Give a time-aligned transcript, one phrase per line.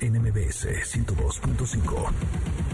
[0.00, 0.66] NMBS
[1.40, 2.69] 102.5.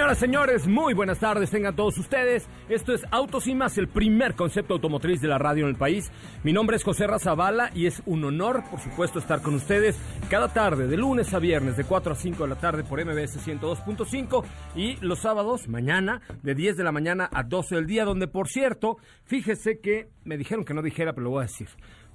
[0.00, 2.48] Señoras, señores, muy buenas tardes, tengan todos ustedes.
[2.70, 6.10] Esto es Autos y Más, el primer concepto automotriz de la radio en el país.
[6.42, 9.98] Mi nombre es José Razabala y es un honor, por supuesto, estar con ustedes
[10.30, 13.46] cada tarde, de lunes a viernes, de 4 a 5 de la tarde por MBS
[13.46, 14.42] 102.5
[14.74, 18.48] y los sábados, mañana, de 10 de la mañana a 12 del día, donde, por
[18.48, 21.68] cierto, fíjese que me dijeron que no dijera, pero lo voy a decir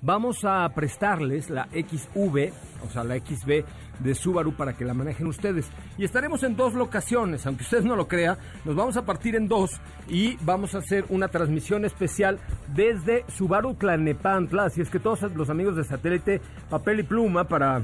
[0.06, 2.52] vamos a prestarles la XV,
[2.84, 3.66] o sea, la XB
[4.00, 5.68] de Subaru para que la manejen ustedes.
[5.98, 9.48] Y estaremos en dos locaciones, aunque ustedes no lo crean, nos vamos a partir en
[9.48, 12.40] dos y vamos a hacer una transmisión especial
[12.74, 14.66] desde Subaru Tlanepantla.
[14.66, 17.84] Así es que todos los amigos de satélite, papel y pluma para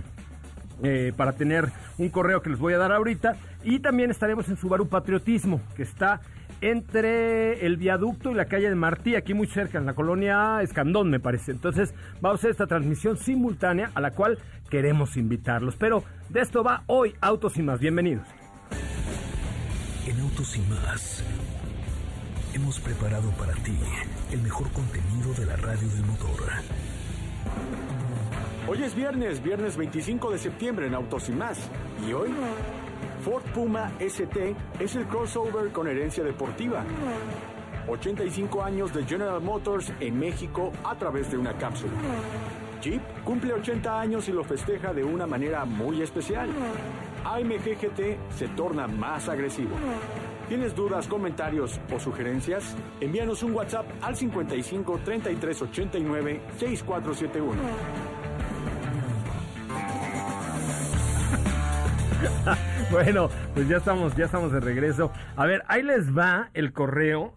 [0.84, 3.36] eh, para tener un correo que les voy a dar ahorita.
[3.64, 6.22] Y también estaremos en Subaru Patriotismo, que está
[6.62, 11.10] entre el viaducto y la calle de Martí, aquí muy cerca, en la colonia Escandón,
[11.10, 11.52] me parece.
[11.52, 14.38] Entonces, vamos a hacer esta transmisión simultánea a la cual
[14.70, 15.76] queremos invitarlos.
[15.76, 17.80] Pero de esto va hoy Autos y Más.
[17.80, 18.28] Bienvenidos.
[20.08, 21.24] En Autos y Más
[22.54, 23.78] hemos preparado para ti
[24.32, 26.42] el mejor contenido de la radio del motor.
[28.68, 31.58] Hoy es viernes, viernes 25 de septiembre en Autos y Más.
[32.08, 32.30] ¿Y hoy?
[33.24, 36.84] Ford Puma ST es el crossover con herencia deportiva.
[37.88, 41.94] 85 años de General Motors en México a través de una cápsula.
[42.82, 46.50] Jeep cumple 80 años y lo festeja de una manera muy especial.
[47.24, 49.76] AMG GT se torna más agresivo.
[50.50, 52.76] ¿Tienes dudas, comentarios o sugerencias?
[53.00, 57.62] Envíanos un WhatsApp al 55 33 89 6471.
[62.92, 65.12] Bueno, pues ya estamos, ya estamos de regreso.
[65.36, 67.34] A ver, ahí les va el correo,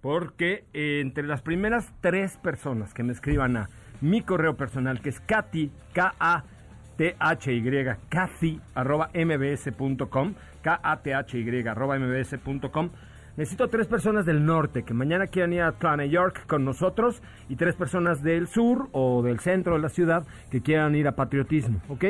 [0.00, 3.68] porque eh, entre las primeras tres personas que me escriban a
[4.00, 7.62] mi correo personal, que es Katy, K-A-T-H-Y,
[8.08, 12.90] Kathy, arroba mbs.com, K-A-T-H-Y, arroba mbs.com,
[13.38, 17.54] Necesito tres personas del norte que mañana quieran ir a Atlanta, York con nosotros y
[17.54, 21.80] tres personas del sur o del centro de la ciudad que quieran ir a patriotismo,
[21.88, 22.04] ¿ok?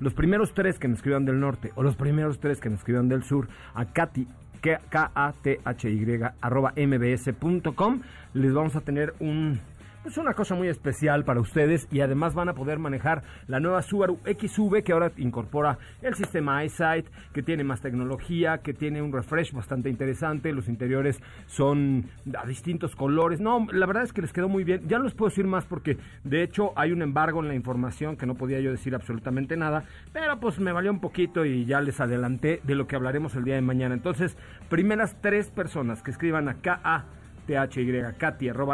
[0.00, 3.08] Los primeros tres que me escriban del norte o los primeros tres que me escriban
[3.08, 4.26] del sur a Katy
[4.62, 8.00] K-A-T-H-Y arroba mbs.com
[8.34, 9.60] les vamos a tener un
[10.04, 13.82] es una cosa muy especial para ustedes y además van a poder manejar la nueva
[13.82, 19.12] Subaru XV que ahora incorpora el sistema EyeSight, que tiene más tecnología, que tiene un
[19.12, 23.40] refresh bastante interesante, los interiores son a distintos colores.
[23.40, 24.88] No, la verdad es que les quedó muy bien.
[24.88, 28.16] Ya no les puedo decir más porque de hecho hay un embargo en la información
[28.16, 31.80] que no podía yo decir absolutamente nada, pero pues me valió un poquito y ya
[31.80, 33.94] les adelanté de lo que hablaremos el día de mañana.
[33.94, 34.36] Entonces,
[34.68, 36.54] primeras tres personas que escriban a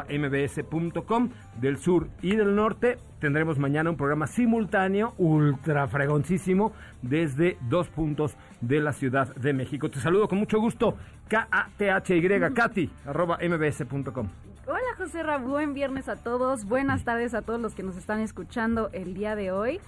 [0.08, 1.30] mbs.com
[1.60, 2.98] del sur y del norte.
[3.20, 6.72] Tendremos mañana un programa simultáneo, ultra fregoncísimo,
[7.02, 9.90] desde dos puntos de la Ciudad de México.
[9.90, 10.96] Te saludo con mucho gusto,
[11.28, 14.28] K-A-T-H-Y, Katy, arroba mbs.com.
[14.66, 18.20] Hola José Ra, buen viernes a todos, buenas tardes a todos los que nos están
[18.20, 19.80] escuchando el día de hoy.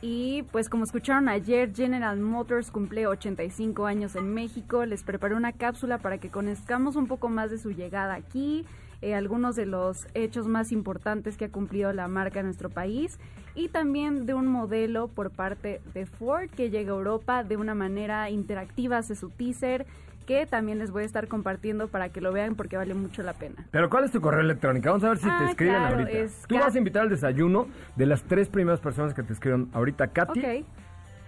[0.00, 4.84] Y pues como escucharon ayer, General Motors cumple 85 años en México.
[4.84, 8.64] Les preparé una cápsula para que conozcamos un poco más de su llegada aquí,
[9.02, 13.18] eh, algunos de los hechos más importantes que ha cumplido la marca en nuestro país
[13.56, 17.74] y también de un modelo por parte de Ford que llega a Europa de una
[17.74, 19.84] manera interactiva, hace su teaser
[20.28, 23.32] que también les voy a estar compartiendo para que lo vean porque vale mucho la
[23.32, 23.64] pena.
[23.70, 24.86] Pero ¿cuál es tu correo electrónico?
[24.90, 26.10] Vamos a ver si Ah, te escriben claro, ahorita.
[26.18, 27.66] es Tú vas a invitar al desayuno
[27.96, 30.08] de las tres primeras personas que te escriban ahorita.
[30.08, 30.66] Katy, Ok.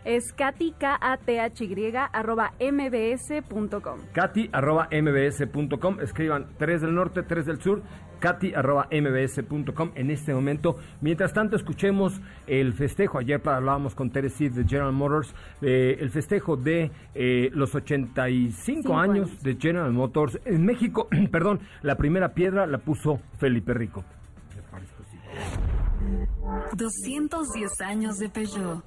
[0.04, 3.98] Es Katy, K-A-T-H-Y, arroba mbs.com.
[4.12, 6.00] Katy arroba mbs.com.
[6.00, 7.82] Escriban 3 del norte, 3 del sur.
[8.18, 10.76] Katy arroba mbs.com en este momento.
[11.00, 13.18] Mientras tanto, escuchemos el festejo.
[13.18, 15.34] Ayer hablábamos con Teresy de General Motors.
[15.62, 19.42] eh, el festejo de eh, los 85 Cinco años, años.
[19.42, 21.08] de General Motors en México.
[21.32, 24.04] Perdón, la primera piedra la puso Felipe Rico.
[26.76, 28.84] 210 años de Peugeot.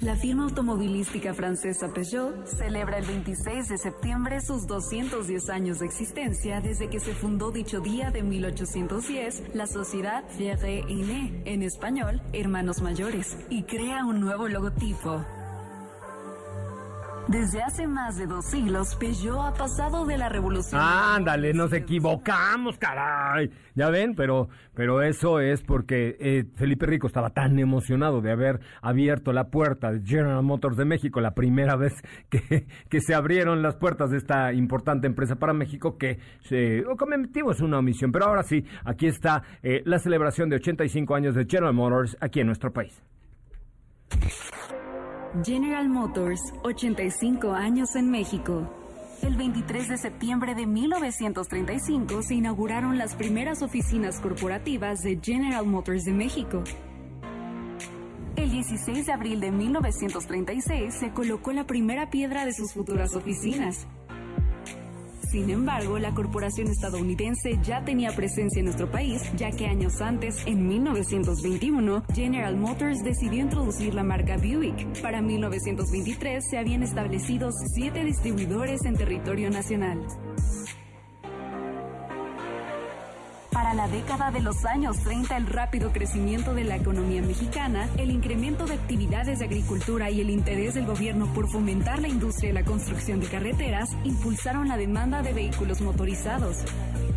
[0.00, 6.62] La firma automovilística francesa Peugeot celebra el 26 de septiembre sus 210 años de existencia
[6.62, 12.80] desde que se fundó dicho día de 1810 la sociedad Frères Aînés, en español, hermanos
[12.80, 15.22] mayores, y crea un nuevo logotipo.
[17.28, 20.80] Desde hace más de dos siglos, Peugeot ha pasado de la revolución.
[20.82, 23.50] Ándale, nos equivocamos, caray.
[23.74, 28.60] Ya ven, pero, pero eso es porque eh, Felipe Rico estaba tan emocionado de haber
[28.82, 31.92] abierto la puerta de General Motors de México, la primera vez
[32.28, 37.60] que, que se abrieron las puertas de esta importante empresa para México, que se cometimos
[37.60, 38.10] una omisión.
[38.10, 42.40] Pero ahora sí, aquí está eh, la celebración de 85 años de General Motors aquí
[42.40, 43.00] en nuestro país.
[45.44, 48.68] General Motors, 85 años en México.
[49.22, 56.04] El 23 de septiembre de 1935 se inauguraron las primeras oficinas corporativas de General Motors
[56.04, 56.64] de México.
[58.34, 63.86] El 16 de abril de 1936 se colocó la primera piedra de sus futuras oficinas.
[65.30, 70.44] Sin embargo, la corporación estadounidense ya tenía presencia en nuestro país, ya que años antes,
[70.44, 75.00] en 1921, General Motors decidió introducir la marca Buick.
[75.00, 80.04] Para 1923 se habían establecido siete distribuidores en territorio nacional.
[83.52, 88.12] Para la década de los años 30, el rápido crecimiento de la economía mexicana, el
[88.12, 92.52] incremento de actividades de agricultura y el interés del gobierno por fomentar la industria y
[92.52, 96.58] la construcción de carreteras impulsaron la demanda de vehículos motorizados.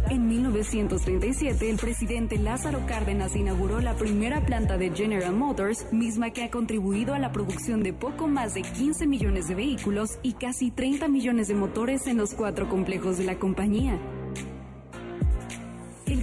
[0.09, 6.43] En 1937, el presidente Lázaro Cárdenas inauguró la primera planta de General Motors, misma que
[6.43, 10.71] ha contribuido a la producción de poco más de 15 millones de vehículos y casi
[10.71, 13.99] 30 millones de motores en los cuatro complejos de la compañía.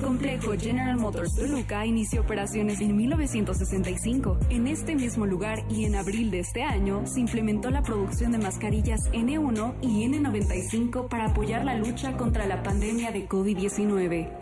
[0.01, 4.39] Complejo General Motors Toluca inició operaciones en 1965.
[4.49, 8.39] En este mismo lugar y en abril de este año se implementó la producción de
[8.39, 14.40] mascarillas N1 y N95 para apoyar la lucha contra la pandemia de COVID-19.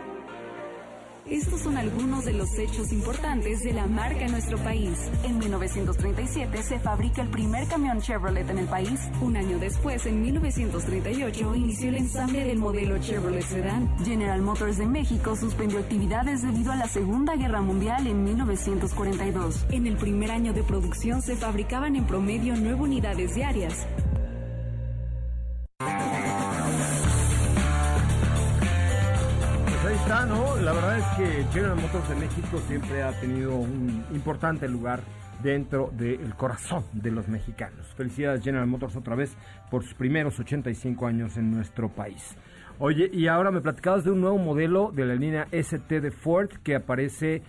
[1.31, 5.11] Estos son algunos de los hechos importantes de la marca en nuestro país.
[5.25, 8.99] En 1937 se fabrica el primer camión Chevrolet en el país.
[9.21, 13.95] Un año después, en 1938, inició el ensamble del modelo Chevrolet Sedan.
[14.07, 19.67] General Motors de México suspendió actividades debido a la Segunda Guerra Mundial en 1942.
[19.71, 23.87] En el primer año de producción se fabricaban en promedio nueve unidades diarias.
[30.09, 35.03] La verdad es que General Motors de México siempre ha tenido un importante lugar
[35.43, 37.87] dentro del corazón de los mexicanos.
[37.95, 39.37] Felicidades General Motors otra vez
[39.71, 42.39] por sus primeros 85 años en nuestro país.
[42.79, 46.49] Oye, y ahora me platicabas de un nuevo modelo de la línea ST de Ford
[46.63, 47.43] que aparece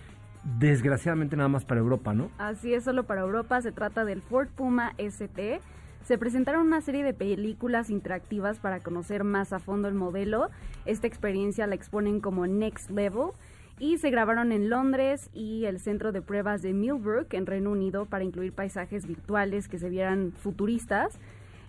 [0.58, 2.30] desgraciadamente nada más para Europa, ¿no?
[2.36, 5.62] Así es, solo para Europa se trata del Ford Puma ST.
[6.04, 10.50] Se presentaron una serie de películas interactivas para conocer más a fondo el modelo.
[10.86, 13.30] Esta experiencia la exponen como Next Level
[13.78, 18.06] y se grabaron en Londres y el centro de pruebas de Millbrook en Reino Unido
[18.06, 21.18] para incluir paisajes virtuales que se vieran futuristas.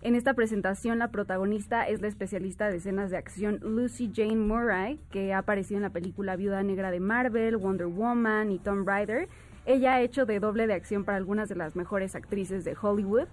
[0.02, 5.00] En esta presentación la protagonista es la especialista de escenas de acción Lucy Jane Murray,
[5.12, 9.30] que ha aparecido en la película Viuda Negra de Marvel, Wonder Woman y Tomb Raider.
[9.66, 13.28] Ella ha hecho de doble de acción para algunas de las mejores actrices de Hollywood.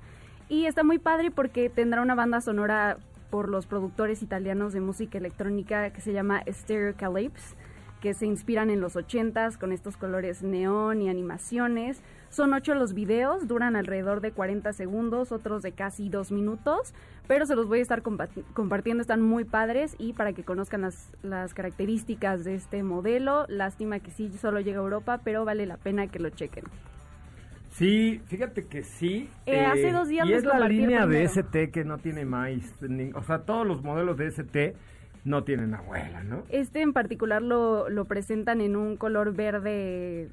[0.48, 2.96] Y está muy padre porque tendrá una banda sonora
[3.30, 7.54] por los productores italianos de música electrónica que se llama Stereocalypse,
[8.00, 12.00] que se inspiran en los 80s con estos colores neón y animaciones.
[12.30, 16.94] Son ocho los videos, duran alrededor de 40 segundos, otros de casi dos minutos,
[17.26, 20.80] pero se los voy a estar compa- compartiendo, están muy padres y para que conozcan
[20.82, 23.44] las, las características de este modelo.
[23.48, 26.64] Lástima que sí, solo llega a Europa, pero vale la pena que lo chequen.
[27.78, 29.28] Sí, fíjate que sí.
[29.46, 31.30] Eh, hace dos días Y es la línea de primero.
[31.30, 32.50] ST que no tiene más.
[32.82, 34.74] ni- O sea, todos los modelos de ST
[35.24, 36.42] no tienen abuela, ¿no?
[36.48, 40.28] Este en particular lo, lo presentan en un color verde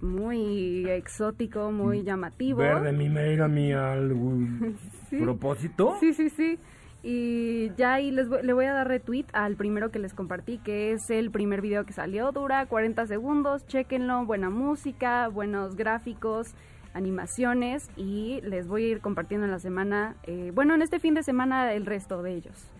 [0.00, 2.60] muy exótico, muy llamativo.
[2.60, 4.32] Verde, mi mega, mi algo.
[5.10, 5.18] Sí.
[5.18, 5.96] ¿Propósito?
[5.98, 6.56] Sí, sí, sí.
[7.02, 10.58] Y ya ahí les voy- le voy a dar retweet al primero que les compartí,
[10.58, 12.30] que es el primer video que salió.
[12.32, 16.54] Dura 40 segundos, chequenlo, buena música, buenos gráficos,
[16.92, 21.14] animaciones y les voy a ir compartiendo en la semana, eh, bueno, en este fin
[21.14, 22.70] de semana el resto de ellos.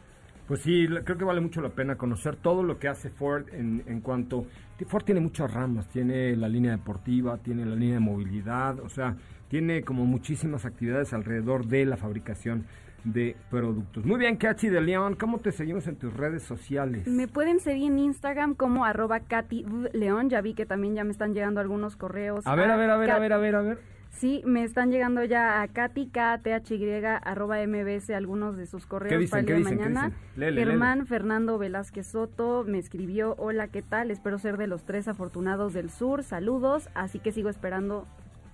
[0.48, 3.84] Pues sí, creo que vale mucho la pena conocer todo lo que hace Ford en,
[3.86, 4.46] en cuanto...
[4.88, 9.14] Ford tiene muchas ramas, tiene la línea deportiva, tiene la línea de movilidad, o sea,
[9.48, 12.64] tiene como muchísimas actividades alrededor de la fabricación
[13.04, 14.04] de productos.
[14.04, 17.06] Muy bien, Cachi de León, ¿cómo te seguimos en tus redes sociales?
[17.06, 19.64] Me pueden seguir en Instagram como arroba Katy.
[19.92, 22.46] León, ya vi que también ya me están llegando algunos correos.
[22.46, 23.78] A ver, a ver, a ver, a ver, a ver, a ver.
[24.10, 29.18] Sí, me están llegando ya a Katy, KTHY, arroba MBS, algunos de sus correos ¿Qué
[29.18, 29.30] dicen?
[29.30, 29.78] para el ¿Qué día de dicen?
[29.78, 30.08] ¿Qué mañana.
[30.08, 30.40] dicen?
[30.40, 34.10] Lele, Germán Fernando Velázquez Soto me escribió, hola, ¿qué tal?
[34.10, 38.06] Espero ser de los tres afortunados del sur, saludos, así que sigo esperando.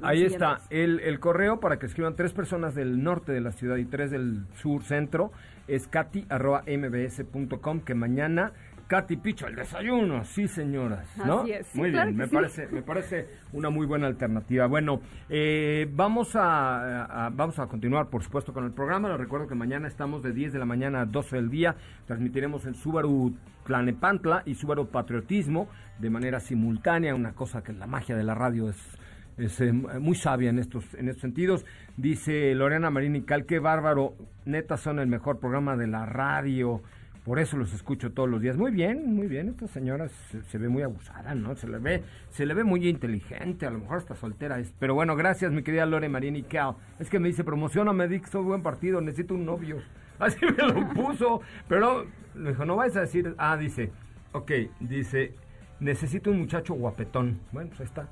[0.02, 3.76] Ahí está el, el correo para que escriban tres personas del norte de la ciudad
[3.76, 5.32] y tres del sur centro.
[5.68, 8.52] Es katy.mbs.com que mañana
[8.88, 11.40] Katy Picho, el desayuno, sí señoras, ¿no?
[11.40, 12.34] Así es, sí, muy claro bien, me sí.
[12.36, 14.66] parece, me parece una muy buena alternativa.
[14.66, 19.08] Bueno, eh, vamos a, a- vamos a continuar, por supuesto, con el programa.
[19.08, 21.74] Les recuerdo que mañana estamos de 10 de la mañana a 12 del día.
[22.06, 23.34] Transmitiremos en Subaru
[23.66, 28.68] Tlanepantla y Subaru Patriotismo de manera simultánea, una cosa que la magia de la radio
[28.70, 28.76] es
[29.38, 31.64] es eh, muy sabia en estos en estos sentidos.
[31.96, 34.14] Dice Lorena Marini Cal, qué bárbaro,
[34.44, 36.82] neta son el mejor programa de la radio.
[37.24, 38.56] Por eso los escucho todos los días.
[38.56, 39.48] Muy bien, muy bien.
[39.48, 41.56] Esta señora se, ve muy abusada, ¿no?
[41.56, 43.66] Se le ve, se le ve muy inteligente.
[43.66, 44.60] A lo mejor está soltera.
[44.60, 44.72] Es.
[44.78, 46.76] Pero bueno, gracias, mi querida Lore Marini Cal.
[47.00, 49.78] Es que me dice, promocioname, di que soy buen partido, necesito un novio.
[50.20, 51.40] Así me lo puso.
[51.68, 53.34] Pero dijo, no vais a decir.
[53.38, 53.90] Ah, dice,
[54.30, 55.34] ok, dice,
[55.80, 57.40] necesito un muchacho guapetón.
[57.50, 58.08] Bueno, pues ahí está.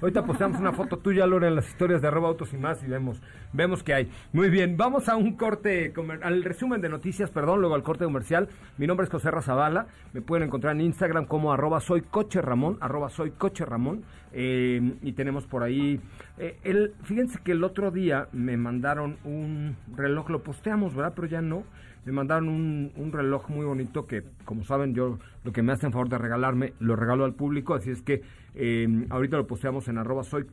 [0.00, 2.86] Ahorita posteamos una foto tuya, Lore, en las historias de arroba autos y más y
[2.86, 3.20] vemos,
[3.52, 4.08] vemos que hay.
[4.32, 8.48] Muy bien, vamos a un corte, al resumen de noticias, perdón, luego al corte comercial.
[8.76, 12.78] Mi nombre es José Razabala, me pueden encontrar en Instagram como arroba soy coche Ramón,
[12.80, 16.00] arroba soy coche Ramón, eh, y tenemos por ahí,
[16.38, 21.14] eh, el, fíjense que el otro día me mandaron un reloj, lo posteamos, ¿verdad?
[21.16, 21.64] Pero ya no.
[22.04, 26.08] Me mandaron un, reloj muy bonito que, como saben, yo lo que me hacen favor
[26.08, 27.74] de regalarme, lo regalo al público.
[27.74, 28.22] Así es que
[28.54, 30.46] eh, ahorita lo posteamos en arroba soy.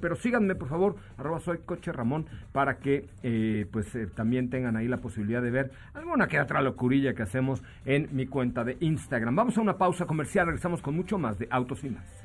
[0.00, 1.58] Pero síganme, por favor, arroba soy
[2.52, 6.62] para que eh, pues eh, también tengan ahí la posibilidad de ver alguna que otra
[6.62, 9.34] locurilla que hacemos en mi cuenta de Instagram.
[9.34, 12.22] Vamos a una pausa comercial, regresamos con mucho más de Autos y Más.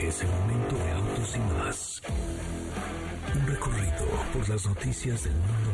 [0.00, 2.02] Es el momento de autos y más.
[3.34, 4.04] Un recorrido
[4.34, 5.70] por las noticias del mundo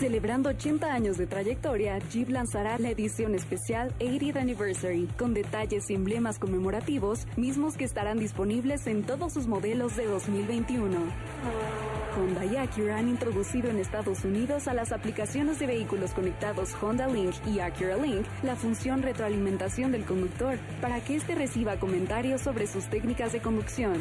[0.00, 5.94] Celebrando 80 años de trayectoria, Jeep lanzará la edición especial 80th Anniversary, con detalles y
[5.94, 11.95] emblemas conmemorativos, mismos que estarán disponibles en todos sus modelos de 2021.
[12.16, 17.06] Honda y Acura han introducido en Estados Unidos a las aplicaciones de vehículos conectados Honda
[17.06, 22.66] Link y Acura Link la función retroalimentación del conductor para que éste reciba comentarios sobre
[22.66, 23.94] sus técnicas de conducción.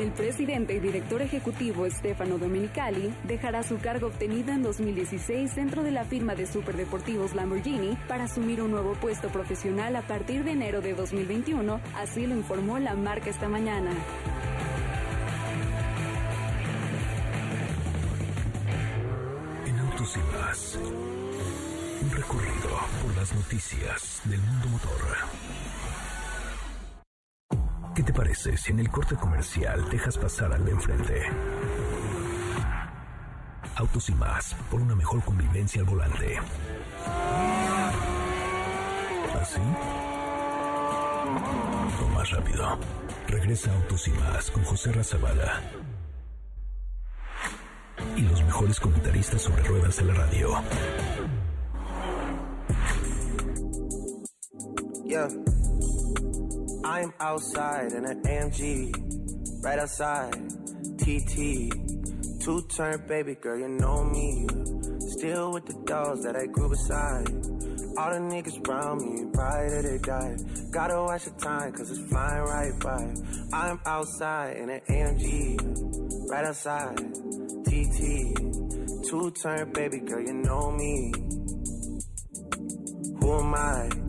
[0.00, 5.92] El presidente y director ejecutivo Stefano Domenicali dejará su cargo obtenido en 2016 dentro de
[5.92, 10.80] la firma de superdeportivos Lamborghini para asumir un nuevo puesto profesional a partir de enero
[10.80, 13.90] de 2021, así lo informó la marca esta mañana.
[20.20, 20.78] Más.
[22.02, 22.70] Un recorrido
[23.02, 25.00] por las noticias del mundo motor.
[27.96, 31.22] ¿Qué te parece si en el corte comercial dejas pasar al de enfrente?
[33.74, 36.38] Autos y más, por una mejor convivencia al volante.
[39.40, 39.60] ¿Así?
[42.04, 42.78] O más rápido.
[43.26, 45.60] Regresa Autos y más con José Razabala.
[48.54, 50.48] Mejores comentaristas sobre ruedas la radio.
[55.04, 55.26] Yeah.
[56.84, 60.34] I'm outside in an AMG, right outside.
[60.98, 64.46] TT, two turn baby girl, you know me.
[65.00, 67.26] Still with the dolls that I grew beside.
[67.98, 70.36] All the niggas around me, right they die.
[70.70, 73.14] Gotta watch the time, cause it's flying right by.
[73.52, 77.23] I'm outside in an AMG, right outside.
[77.74, 78.36] TT,
[79.02, 81.12] two turn baby girl, you know me.
[83.20, 84.03] Who am I?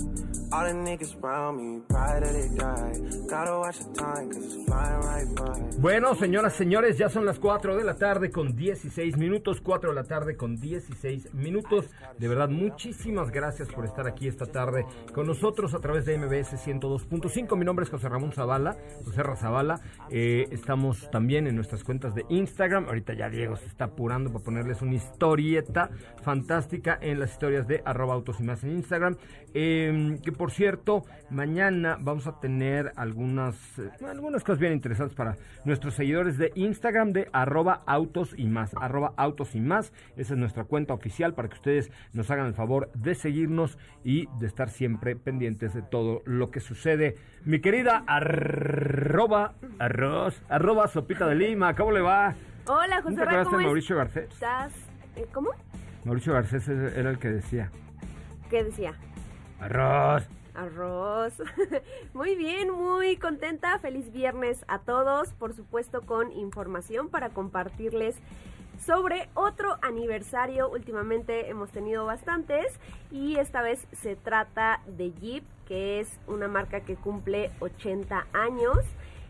[5.80, 9.96] Bueno, señoras, señores, ya son las 4 de la tarde con 16 minutos, 4 de
[9.96, 11.90] la tarde con 16 minutos.
[12.18, 16.54] De verdad, muchísimas gracias por estar aquí esta tarde con nosotros a través de MBS
[16.66, 17.58] 102.5.
[17.58, 19.82] Mi nombre es José Ramón Zavala, José Razabala.
[20.10, 22.86] Eh, estamos también en nuestras cuentas de Instagram.
[22.86, 25.90] Ahorita ya Diego se está apurando para ponerles una historieta
[26.24, 29.18] fantástica en las historias de arroba autos y más en Instagram.
[29.54, 35.36] Eh, que por cierto, mañana vamos a tener algunas, eh, algunas cosas bien interesantes para
[35.66, 38.74] nuestros seguidores de Instagram de arroba autos y más.
[38.80, 39.94] Arroba autos y más.
[40.18, 44.28] Esa es nuestra cuenta oficial para que ustedes nos hagan el favor de seguirnos y
[44.40, 47.16] de estar siempre pendientes de todo lo que sucede.
[47.44, 52.36] Mi querida arroba arroz, arroba sopita de lima, ¿cómo le va?
[52.68, 54.30] Hola, ¿No José te Ra, acuerdas ¿cómo de Mauricio Garcés?
[54.32, 54.74] estás?
[55.16, 55.50] Eh, ¿Cómo?
[56.04, 57.70] Mauricio Garcés era el que decía,
[58.50, 58.94] ¿Qué decía?
[59.60, 60.28] arroz.
[60.56, 61.34] Arroz.
[62.14, 63.78] muy bien, muy contenta.
[63.80, 65.34] Feliz viernes a todos.
[65.34, 68.16] Por supuesto, con información para compartirles
[68.84, 70.70] sobre otro aniversario.
[70.70, 72.68] Últimamente hemos tenido bastantes
[73.12, 78.80] y esta vez se trata de Jeep, que es una marca que cumple 80 años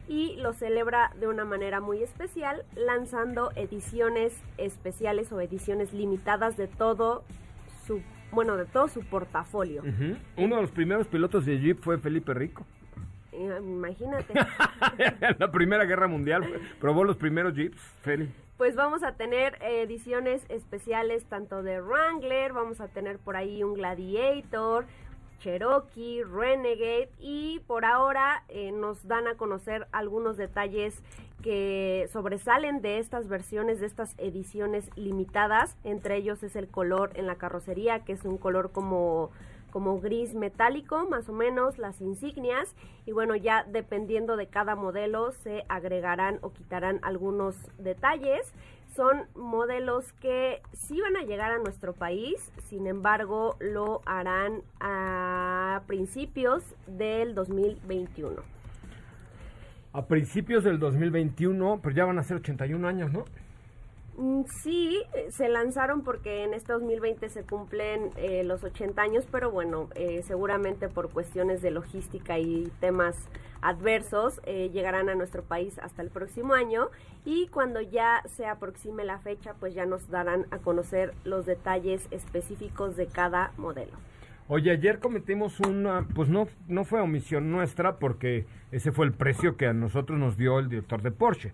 [0.08, 6.68] y lo celebra de una manera muy especial, lanzando ediciones especiales o ediciones limitadas de
[6.68, 7.24] todo
[7.88, 8.02] su
[8.32, 9.84] bueno, de todo su portafolio.
[10.38, 12.66] Uno de los primeros pilotos de Jeep fue Felipe Rico.
[13.32, 14.34] Eh, Imagínate.
[14.98, 16.46] en la Primera Guerra Mundial
[16.80, 18.30] probó los primeros Jeeps, Feli.
[18.58, 23.74] Pues vamos a tener ediciones especiales tanto de Wrangler, vamos a tener por ahí un
[23.74, 24.86] Gladiator,
[25.40, 31.02] Cherokee, Renegade y por ahora eh, nos dan a conocer algunos detalles
[31.44, 35.78] que sobresalen de estas versiones, de estas ediciones limitadas.
[35.84, 39.32] Entre ellos es el color en la carrocería, que es un color como
[39.76, 42.74] como gris metálico, más o menos, las insignias.
[43.06, 48.54] Y bueno, ya dependiendo de cada modelo se agregarán o quitarán algunos detalles.
[48.96, 55.82] Son modelos que sí van a llegar a nuestro país, sin embargo, lo harán a
[55.86, 58.42] principios del 2021.
[59.92, 63.26] A principios del 2021, pero ya van a ser 81 años, ¿no?
[64.18, 69.28] Mm, Sí, eh, se lanzaron porque en este 2020 se cumplen eh, los 80 años,
[69.30, 73.16] pero bueno, eh, seguramente por cuestiones de logística y temas
[73.66, 76.90] adversos eh, llegarán a nuestro país hasta el próximo año
[77.26, 82.08] y cuando ya se aproxime la fecha, pues ya nos darán a conocer los detalles
[82.12, 83.94] específicos de cada modelo.
[84.48, 89.58] Oye, ayer cometimos una, pues no, no fue omisión nuestra porque ese fue el precio
[89.58, 91.54] que a nosotros nos dio el director de Porsche,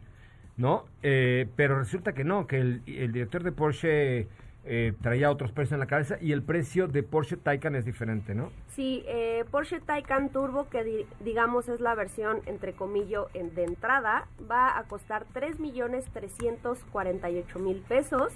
[0.57, 0.83] ¿no?
[1.01, 4.27] Eh, pero resulta que no, que el, el director de Porsche
[4.63, 8.35] eh, traía otros precios en la cabeza y el precio de Porsche Taycan es diferente,
[8.35, 8.51] ¿no?
[8.67, 13.63] Sí, eh, Porsche Taycan Turbo, que di- digamos es la versión entre comillas en- de
[13.63, 18.33] entrada, va a costar 3.348.000 pesos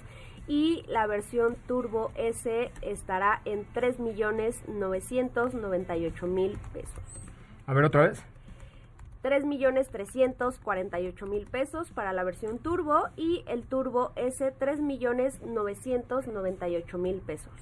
[0.48, 7.04] y la versión Turbo S estará en 3.998.000 pesos.
[7.66, 8.24] A ver otra vez.
[9.26, 17.52] 3.348.000 pesos para la versión Turbo y el Turbo S 3.998.000 pesos.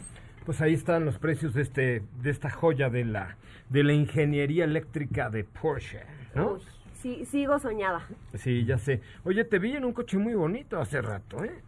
[0.44, 3.38] Pues ahí están los precios de este, de esta joya de la,
[3.70, 6.02] de la ingeniería eléctrica de Porsche,
[6.34, 6.52] ¿no?
[6.52, 6.60] Uy,
[7.00, 8.06] sí, sigo soñada.
[8.34, 9.00] Sí, ya sé.
[9.24, 11.62] Oye, te vi en un coche muy bonito hace rato, ¿eh?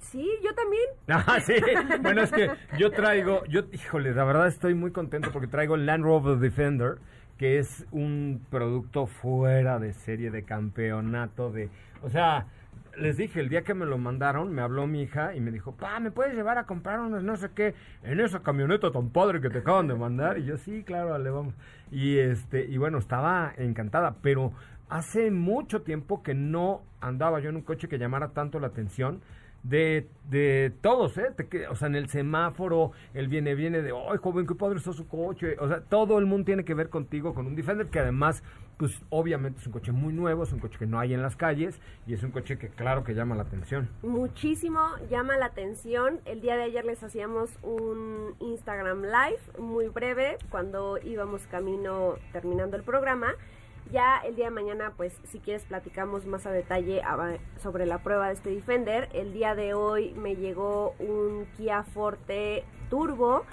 [0.00, 0.82] Sí, yo también.
[1.08, 1.54] Ah, sí.
[2.00, 5.86] Bueno, es que yo traigo, yo, híjole, la verdad estoy muy contento porque traigo el
[5.86, 6.98] Land Rover Defender,
[7.42, 12.46] que es un producto fuera de serie de campeonato de, o sea,
[12.96, 15.72] les dije, el día que me lo mandaron, me habló mi hija y me dijo,
[15.72, 17.74] pa, ¿me puedes llevar a comprar unos no sé qué
[18.04, 20.38] en esa camioneta tan padre que te acaban de mandar?
[20.38, 21.52] Y yo, sí, claro, le vamos.
[21.90, 24.52] Y este, y bueno, estaba encantada, pero
[24.88, 29.20] hace mucho tiempo que no andaba yo en un coche que llamara tanto la atención
[29.62, 31.30] de, de todos, ¿eh?
[31.36, 34.92] Te o sea, en el semáforo, el viene, viene de, ¡ay, joven, qué padre está
[34.92, 35.56] su coche!
[35.60, 38.42] O sea, todo el mundo tiene que ver contigo con un Defender que además,
[38.76, 41.36] pues obviamente es un coche muy nuevo, es un coche que no hay en las
[41.36, 43.88] calles y es un coche que claro que llama la atención.
[44.02, 46.20] Muchísimo llama la atención.
[46.24, 52.76] El día de ayer les hacíamos un Instagram Live muy breve cuando íbamos camino terminando
[52.76, 53.34] el programa.
[53.92, 57.02] Ya el día de mañana, pues si quieres platicamos más a detalle
[57.62, 59.10] sobre la prueba de este Defender.
[59.12, 63.44] El día de hoy me llegó un Kia Forte Turbo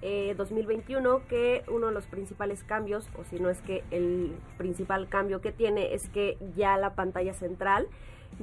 [0.00, 5.08] eh, 2021 que uno de los principales cambios, o si no es que el principal
[5.08, 7.88] cambio que tiene es que ya la pantalla central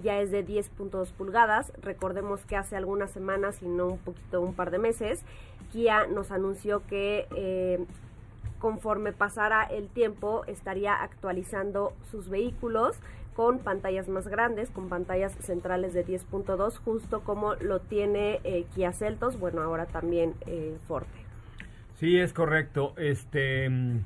[0.04, 1.72] ya es de 10.2 pulgadas.
[1.82, 5.24] Recordemos que hace algunas semanas, y no un poquito, un par de meses,
[5.72, 7.86] Kia nos anunció que eh,
[8.66, 12.98] conforme pasara el tiempo estaría actualizando sus vehículos
[13.36, 18.92] con pantallas más grandes, con pantallas centrales de 10.2, justo como lo tiene eh, Kia
[18.92, 21.20] Celtos, bueno, ahora también eh, Forte.
[22.00, 22.96] Sí, es correcto.
[22.98, 24.00] Este mm,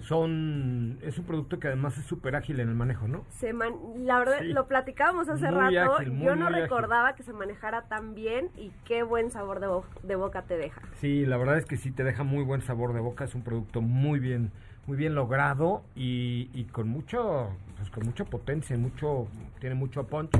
[0.00, 3.24] son es un producto que además es súper ágil en el manejo, ¿no?
[3.30, 4.52] Se man- la verdad, Sí.
[4.52, 6.62] lo platicábamos hace Muy rato, ágil, muy, yo no ágil.
[6.62, 10.56] recordaba que se manejara tan bien y qué buen sabor de, bo- de boca te
[10.56, 10.80] deja.
[11.00, 13.42] Sí, la verdad es que sí te deja muy buen sabor de boca, es un
[13.42, 14.52] producto muy bien
[14.86, 19.26] muy bien logrado y, y con mucho pues con mucha potencia, mucho
[19.58, 20.30] tiene mucho punch.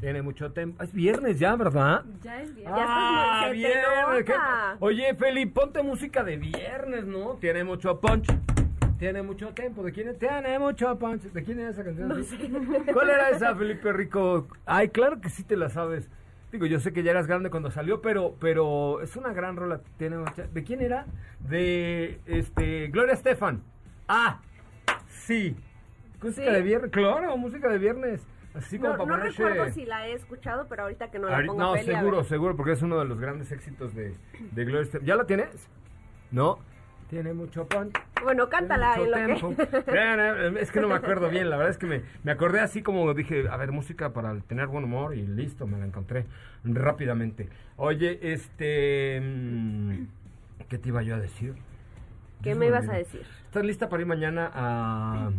[0.00, 0.82] Tiene mucho tempo.
[0.82, 2.04] Es viernes ya, ¿verdad?
[2.22, 2.54] Ya es.
[2.56, 4.32] Ya estás te viernes, ¿qué?
[4.32, 4.76] nota.
[4.80, 7.34] Oye, Felipe, ponte música de viernes, ¿no?
[7.34, 8.26] Tiene mucho punch.
[8.98, 9.82] Tiene mucho tiempo.
[9.82, 10.18] ¿De quién es?
[10.18, 11.22] Tiene mucho punch.
[11.22, 12.24] ¿De quién es esa canción?
[12.92, 14.48] ¿Cuál era esa, Felipe Rico?
[14.64, 16.08] Ay, claro que sí te la sabes.
[16.50, 19.80] Digo, yo sé que ya eras grande cuando salió, pero pero es una gran rola.
[19.98, 21.06] Tiene mucha- ¿De quién era?
[21.40, 23.62] De este Gloria Estefan.
[24.08, 24.40] Ah,
[25.08, 25.56] sí.
[26.22, 26.50] Música ¿Sí?
[26.52, 28.26] de viernes, claro, música de viernes.
[28.54, 31.28] Así como No, para no ponerse- recuerdo si la he escuchado, pero ahorita que no
[31.28, 34.14] la pongo no, Feli, a seguro, seguro, porque es uno de los grandes éxitos de,
[34.52, 35.06] de Gloria Estefan.
[35.06, 35.68] ¿Ya la tienes?
[36.32, 36.58] ¿No?
[37.08, 37.92] Tiene mucho punch.
[38.22, 40.60] Bueno, cántala mucho lo que...
[40.60, 43.12] Es que no me acuerdo bien, la verdad es que me, me acordé así como
[43.14, 46.26] dije, a ver, música para tener buen humor y listo, me la encontré
[46.64, 47.48] rápidamente.
[47.76, 49.20] Oye, este...
[49.22, 50.06] mm,
[50.68, 51.54] ¿Qué te iba yo a decir?
[52.42, 53.22] ¿Qué me ibas a decir?
[53.46, 55.30] ¿Estás lista para ir mañana a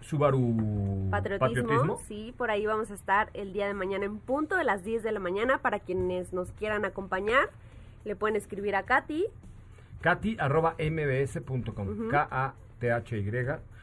[0.00, 4.64] Subaru Patriotismo, sí, por ahí vamos a estar el día de mañana en punto de
[4.64, 7.50] las 10 de la mañana para quienes nos quieran acompañar.
[8.04, 9.26] Le pueden escribir a Katy,
[10.00, 12.08] Katy arroba mbs.com.
[12.10, 13.22] K-A-T-H-Y.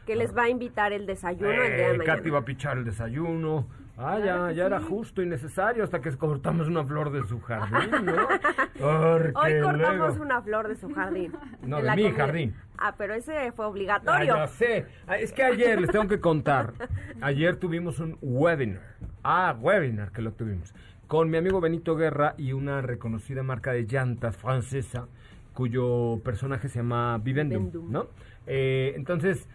[0.06, 2.16] que les va a invitar el desayuno el día de Eh, mañana.
[2.18, 3.68] Katy va a pichar el desayuno.
[3.98, 8.06] Ah, ya, ya era justo y necesario hasta que cortamos una flor de su jardín,
[8.06, 8.28] ¿no?
[9.40, 11.32] Hoy cortamos luego- una flor de su jardín.
[11.62, 12.18] No, de mi comida.
[12.26, 12.56] jardín.
[12.78, 14.36] Ah, pero ese fue Ah, obligatorio.
[14.36, 14.86] ya sé.
[15.08, 16.74] Ah, Es que ayer les tengo que contar.
[17.22, 18.82] Ayer tuvimos un webinar.
[19.24, 20.74] Ah, webinar que lo tuvimos.
[21.08, 25.08] Con mi amigo Benito Guerra y una reconocida marca de llantas francesa
[25.54, 27.92] cuyo personaje se llama Vivendum, Vivendum.
[27.92, 28.08] ¿no?
[28.46, 29.48] Eh, entonces,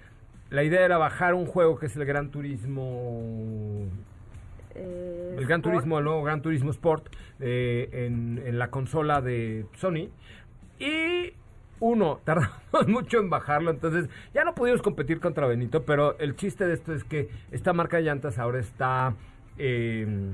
[0.48, 3.84] la idea era bajar un juego que es el Gran Turismo
[4.74, 5.74] Eh, el Gran Sport.
[5.74, 10.08] Turismo, el nuevo Gran Turismo Sport eh, en, en la consola de Sony.
[10.78, 11.34] Y
[11.80, 16.66] uno, tardamos mucho en bajarlo, entonces ya no pudimos competir contra Benito, pero el chiste
[16.66, 19.14] de esto es que esta marca de llantas ahora está
[19.58, 20.32] eh,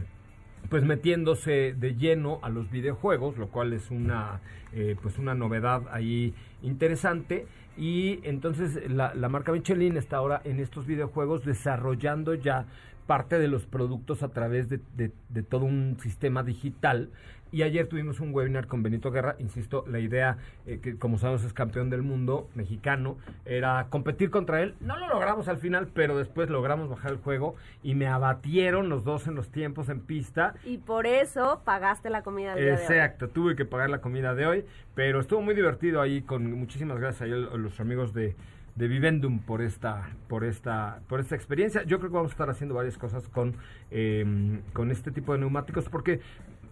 [0.68, 4.40] pues metiéndose de lleno a los videojuegos, lo cual es una
[4.72, 7.46] eh, pues una novedad ahí interesante.
[7.78, 12.66] Y entonces la, la marca Michelin está ahora en estos videojuegos desarrollando ya
[13.06, 17.10] parte de los productos a través de, de- de todo un sistema digital.
[17.52, 21.44] Y ayer tuvimos un webinar con Benito Guerra, insisto, la idea, eh, que como sabemos
[21.44, 24.74] es campeón del mundo mexicano, era competir contra él.
[24.80, 29.04] No lo logramos al final, pero después logramos bajar el juego y me abatieron los
[29.04, 30.54] dos en los tiempos en pista.
[30.64, 32.82] Y por eso pagaste la comida del día de hoy.
[32.82, 34.64] Exacto, tuve que pagar la comida de hoy,
[34.96, 38.34] pero estuvo muy divertido ahí con muchísimas gracias ahí a los amigos de,
[38.76, 41.82] de Vivendum por esta, por esta, por esta experiencia.
[41.84, 43.56] Yo creo que vamos a estar haciendo varias cosas con,
[43.90, 46.20] eh, con este tipo de neumáticos porque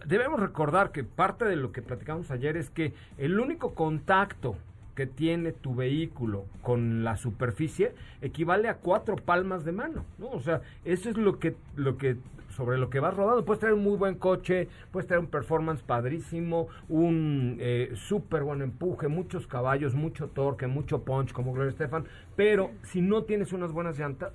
[0.05, 4.55] debemos recordar que parte de lo que platicamos ayer es que el único contacto
[4.95, 10.29] que tiene tu vehículo con la superficie equivale a cuatro palmas de mano, ¿no?
[10.29, 12.17] O sea, eso es lo que, lo que,
[12.49, 13.45] sobre lo que vas rodando.
[13.45, 18.61] Puedes traer un muy buen coche, puedes traer un performance padrísimo, un eh, súper buen
[18.61, 22.05] empuje, muchos caballos, mucho torque, mucho punch, como Gloria Estefan,
[22.35, 24.33] pero si no tienes unas buenas llantas,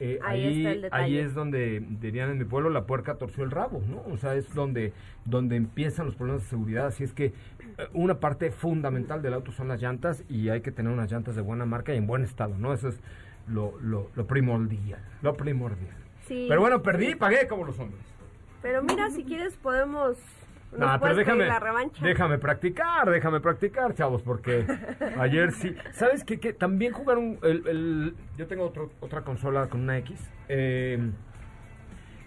[0.00, 1.04] eh, Ahí ahí, está el detalle.
[1.04, 4.02] ahí es donde dirían en mi pueblo la puerca torció el rabo, ¿no?
[4.12, 4.92] O sea, es donde,
[5.24, 6.86] donde empiezan los problemas de seguridad.
[6.86, 7.32] Así es que eh,
[7.92, 11.42] una parte fundamental del auto son las llantas y hay que tener unas llantas de
[11.42, 12.72] buena marca y en buen estado, ¿no?
[12.72, 13.00] Eso es
[13.46, 15.96] lo, lo, lo primordial, lo primordial.
[16.26, 16.46] Sí.
[16.48, 18.02] Pero bueno, perdí y pagué como los hombres.
[18.62, 20.16] Pero mira, si quieres podemos...
[20.78, 22.04] No, pero déjame, la revancha.
[22.04, 24.66] déjame practicar, déjame practicar, chavos, porque
[25.18, 25.74] ayer sí.
[25.92, 26.36] ¿Sabes qué?
[26.52, 27.38] También jugaron.
[27.42, 30.18] El, el- yo tengo otro, otra consola con una X.
[30.48, 31.10] eh,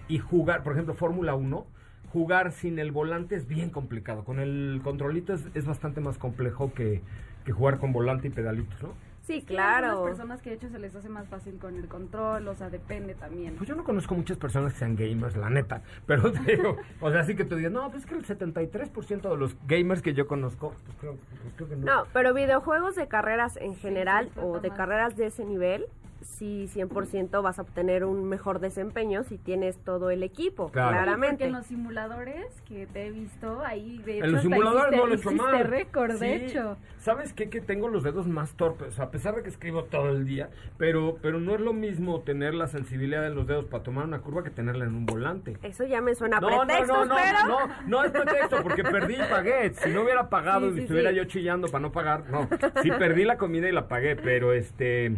[0.09, 1.67] y jugar, por ejemplo, Fórmula 1,
[2.13, 4.23] jugar sin el volante es bien complicado.
[4.23, 7.01] Con el controlito es, es bastante más complejo que,
[7.45, 8.93] que jugar con volante y pedalitos, ¿no?
[9.27, 9.87] Sí, Sí, claro.
[9.87, 12.69] algunas personas que de hecho se les hace más fácil con el control, o sea,
[12.69, 13.55] depende también.
[13.57, 15.81] Pues yo no conozco muchas personas que sean gamers, la neta.
[16.05, 19.37] Pero digo, o sea, sí que tú digas, no, pues es que el 73% de
[19.37, 21.85] los gamers que yo conozco, pues creo, pues creo que no.
[21.85, 24.77] No, pero videojuegos de carreras en general disfruta o de más.
[24.77, 25.85] carreras de ese nivel
[26.21, 30.89] sí 100% vas a obtener un mejor desempeño si tienes todo el equipo, Claro.
[30.89, 31.45] Porque claramente.
[31.45, 35.05] en los simuladores que te he visto, ahí de hecho En los simuladores hiciste- no
[35.07, 35.65] lo he hecho mal.
[35.65, 36.45] récord, de Sí.
[36.45, 36.77] hecho.
[36.99, 37.49] ¿Sabes qué?
[37.49, 38.99] Que tengo los dedos más torpes.
[38.99, 42.53] A pesar de que escribo todo el día, pero, pero no es lo mismo tener
[42.53, 45.57] la sensibilidad de los dedos para tomar una curva que tenerla en un volante.
[45.63, 47.47] Eso ya me suena a No, no, pretextos, no, no, pero...
[47.47, 49.73] no, no es pretexto, porque perdí y pagué.
[49.73, 51.15] Si no hubiera pagado Sí, y sí, estuviera sí.
[51.15, 52.47] yo chillando para no pagar, no.
[52.81, 55.15] Sí perdí la comida y la pagué, pero este,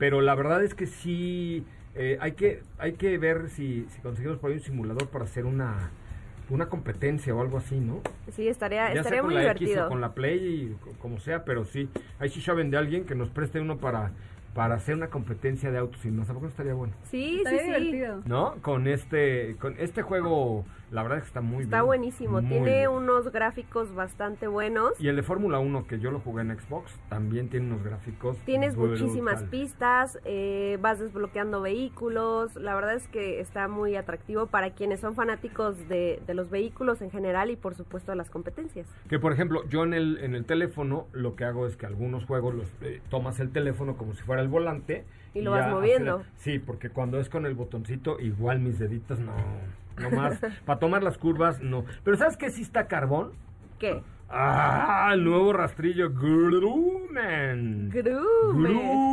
[0.00, 1.62] pero la verdad es que sí
[1.94, 5.44] eh, hay que hay que ver si, si conseguimos por ahí un simulador para hacer
[5.44, 5.90] una
[6.48, 8.00] una competencia o algo así, ¿no?
[8.32, 9.70] Sí, estaría, Ya sea estaría con muy la divertido.
[9.72, 10.38] X o con la Play
[10.72, 13.76] y co- como sea, pero sí, ahí sí saben de alguien que nos preste uno
[13.78, 14.10] para
[14.54, 16.92] para hacer una competencia de autos y no, ¿a poco no estaría bueno?
[17.08, 17.72] Sí, Estaría sí, sí.
[17.72, 18.22] divertido.
[18.24, 18.56] ¿No?
[18.62, 21.86] Con este con este juego, la verdad es que está muy Está bien.
[21.86, 22.40] buenísimo.
[22.40, 22.88] Muy Tiene bien.
[22.90, 24.92] unos gráficos bastante buenos.
[25.00, 28.36] Y el de Fórmula 1 que yo lo jugué en Xbox también tiene unos gráficos.
[28.44, 32.54] Tienes muchísimas pistas, eh, vas desbloqueando vehículos.
[32.56, 37.02] La verdad es que está muy atractivo para quienes son fanáticos de, de los vehículos
[37.02, 38.86] en general y por supuesto de las competencias.
[39.08, 42.24] Que por ejemplo, yo en el, en el teléfono lo que hago es que algunos
[42.24, 45.04] juegos los eh, tomas el teléfono como si fuera el volante.
[45.32, 46.22] Y lo vas moviendo.
[46.36, 49.32] Sí, porque cuando es con el botoncito, igual mis deditos no.
[50.00, 50.40] No más.
[50.64, 51.84] Para tomar las curvas, no.
[52.04, 53.32] Pero ¿sabes qué sí está carbón?
[53.78, 54.02] ¿Qué?
[54.28, 56.10] Ah, el nuevo rastrillo.
[56.10, 57.90] Grumen.
[57.90, 59.10] Grumman.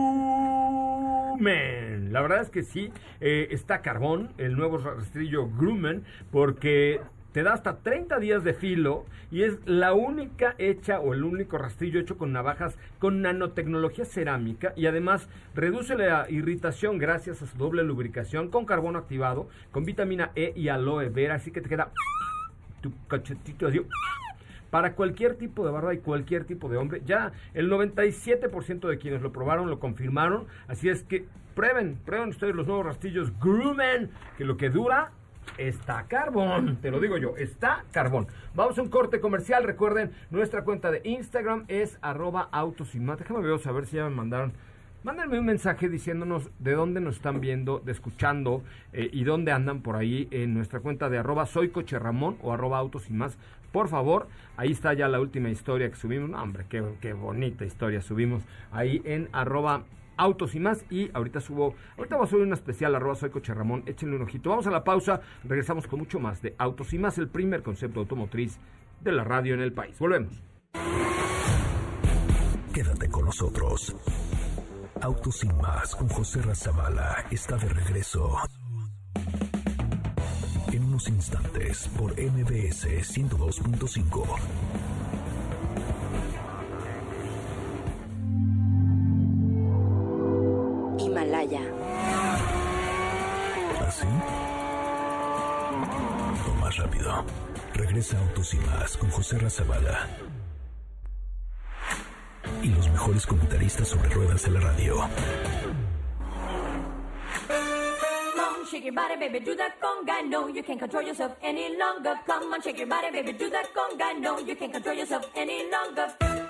[2.11, 7.01] La verdad es que sí, eh, está carbón, el nuevo rastrillo Grumman, porque
[7.37, 11.59] te da hasta 30 días de filo y es la única hecha o el único
[11.59, 17.55] rastrillo hecho con navajas con nanotecnología cerámica y además reduce la irritación gracias a su
[17.55, 21.91] doble lubricación con carbono activado, con vitamina E y aloe vera, así que te queda
[22.81, 23.81] tu cachetito así
[24.71, 27.03] para cualquier tipo de barba y cualquier tipo de hombre.
[27.05, 30.47] Ya el 97% de quienes lo probaron lo confirmaron.
[30.67, 35.11] Así es que prueben, prueben ustedes los nuevos rastillos Groomen, que lo que dura
[35.57, 36.77] está carbón.
[36.81, 38.27] Te lo digo yo, está carbón.
[38.55, 39.63] Vamos a un corte comercial.
[39.63, 42.91] Recuerden, nuestra cuenta de Instagram es arroba autos.
[42.93, 44.53] Déjame ver, a ver si ya me mandaron.
[45.03, 49.81] Mándenme un mensaje diciéndonos de dónde nos están viendo, de escuchando eh, y dónde andan
[49.81, 53.07] por ahí en nuestra cuenta de arroba soy coche Ramón o arroba autos.
[53.71, 56.31] Por favor, ahí está ya la última historia que subimos.
[56.37, 59.83] Hombre, qué, qué bonita historia subimos ahí en arroba
[60.17, 60.85] autos y más.
[60.89, 63.83] Y ahorita subo, ahorita voy a subir una especial arroba soy coche Ramón.
[63.85, 64.49] Échenle un ojito.
[64.49, 68.01] Vamos a la pausa, regresamos con mucho más de autos y más, el primer concepto
[68.01, 68.59] automotriz
[69.01, 69.97] de la radio en el país.
[69.99, 70.41] Volvemos.
[72.73, 73.95] Quédate con nosotros.
[75.01, 78.37] Autos sin más con José Razabala está de regreso.
[80.71, 84.96] En unos instantes por MBS 102.5.
[97.97, 100.07] Regresa Autos y más con José Razabala.
[102.61, 105.09] Y los mejores comentaristas sobre ruedas de la radio.
[108.69, 110.21] Shake your body, baby, do that conga.
[110.29, 112.13] No, you can't control yourself any longer.
[112.27, 114.19] Come on, shake your body, baby, do that conga.
[114.19, 116.46] No, you can't control yourself any longer.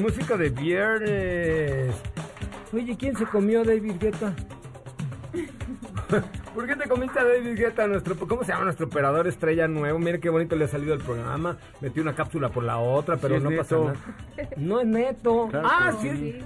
[0.00, 1.94] Música de viernes.
[2.72, 4.32] Oye, ¿quién se comió a David Guetta?
[6.54, 9.98] ¿Por qué te comiste a David Guetta, nuestro, ¿cómo se llama nuestro operador estrella nuevo?
[9.98, 11.56] Mire qué bonito le ha salido el programa.
[11.80, 13.84] Metió una cápsula por la otra, pero Sí no neto.
[13.84, 13.96] nada.
[14.56, 15.48] No es neto.
[15.50, 16.28] Claro ah, sí, sí.
[16.38, 16.44] es-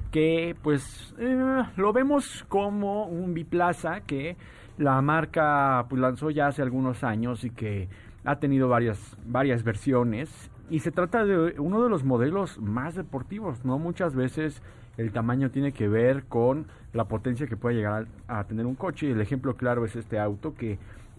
[0.10, 4.36] que pues eh, lo vemos como un biplaza que
[4.78, 7.88] la marca pues, lanzó ya hace algunos años y que
[8.24, 13.64] ha tenido varias varias versiones y se trata de uno de los modelos más deportivos,
[13.66, 14.62] no muchas veces
[14.98, 19.12] el tamaño tiene que ver con la potencia que puede llegar a, tener un coche.
[19.12, 20.78] El ejemplo claro es este auto que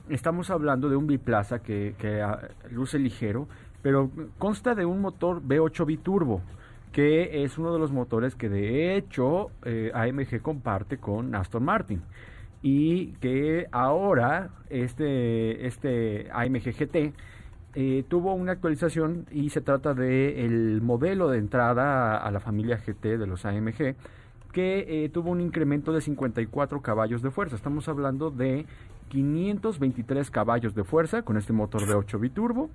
[0.08, 3.48] estamos hablando de un biplaza que, que ah, luce ligero
[3.84, 6.40] pero consta de un motor V8 biturbo
[6.90, 12.00] que es uno de los motores que de hecho eh, AMG comparte con Aston Martin.
[12.62, 17.12] Y que ahora este, este AMG GT
[17.74, 22.40] eh, tuvo una actualización y se trata de el modelo de entrada a, a la
[22.40, 23.94] familia GT de los AMG
[24.52, 27.56] que eh, tuvo un incremento de 54 caballos de fuerza.
[27.56, 28.66] Estamos hablando de
[29.08, 32.70] 523 caballos de fuerza con este motor de 8 biturbo.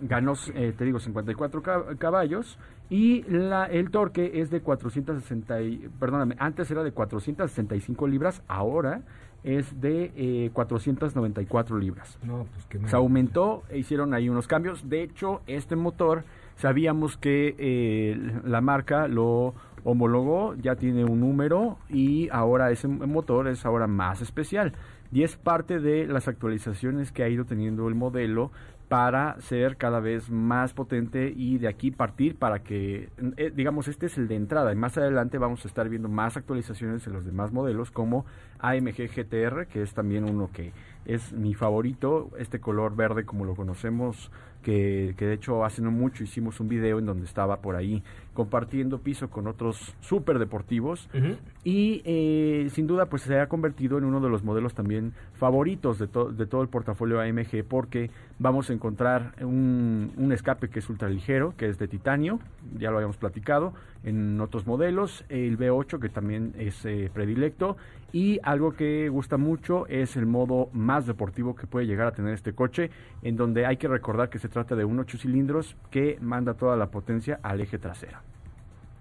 [0.00, 2.58] Ganó, eh, te digo, 54 ca- caballos.
[2.88, 9.02] Y la, el torque es de 460, y- perdóname, antes era de 465 libras, ahora
[9.46, 12.18] es de eh, 494 libras.
[12.24, 14.88] No, pues que Se aumentó e hicieron ahí unos cambios.
[14.88, 16.24] De hecho, este motor
[16.56, 19.54] sabíamos que eh, la marca lo
[19.84, 24.72] homologó, ya tiene un número y ahora ese motor es ahora más especial.
[25.12, 28.50] Y es parte de las actualizaciones que ha ido teniendo el modelo
[28.88, 34.06] para ser cada vez más potente y de aquí partir para que, eh, digamos, este
[34.06, 34.72] es el de entrada.
[34.72, 38.24] Y más adelante vamos a estar viendo más actualizaciones en los demás modelos como
[38.60, 40.72] AMG GTR, que es también uno que
[41.04, 44.30] es mi favorito, este color verde como lo conocemos,
[44.66, 48.02] que, que de hecho hace no mucho hicimos un video en donde estaba por ahí
[48.34, 51.08] compartiendo piso con otros súper deportivos
[51.64, 56.00] y eh, sin duda pues se ha convertido en uno de los modelos también favoritos
[56.00, 60.80] de, to- de todo el portafolio AMG porque vamos a encontrar un, un escape que
[60.80, 62.40] es ultraligero, que es de titanio,
[62.76, 63.72] ya lo habíamos platicado,
[64.04, 67.76] en otros modelos, el V8 que también es eh, predilecto
[68.12, 72.34] y algo que gusta mucho es el modo más deportivo que puede llegar a tener
[72.34, 72.90] este coche,
[73.22, 76.76] en donde hay que recordar que se trata de un 8 cilindros que manda toda
[76.76, 78.16] la potencia al eje trasero.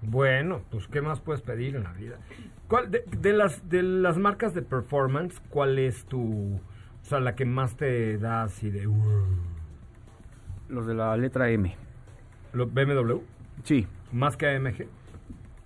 [0.02, 2.18] Bueno, pues ¿qué más puedes pedir en la vida?
[2.68, 7.36] ¿Cuál, de, de las de las marcas de performance, ¿cuál es tu, o sea, la
[7.36, 9.26] que más te da así de "Wow"?
[10.68, 11.74] Los de la letra M.
[12.52, 13.20] ¿Lo- BMW?
[13.64, 13.88] Sí.
[14.12, 14.88] ¿Más que AMG?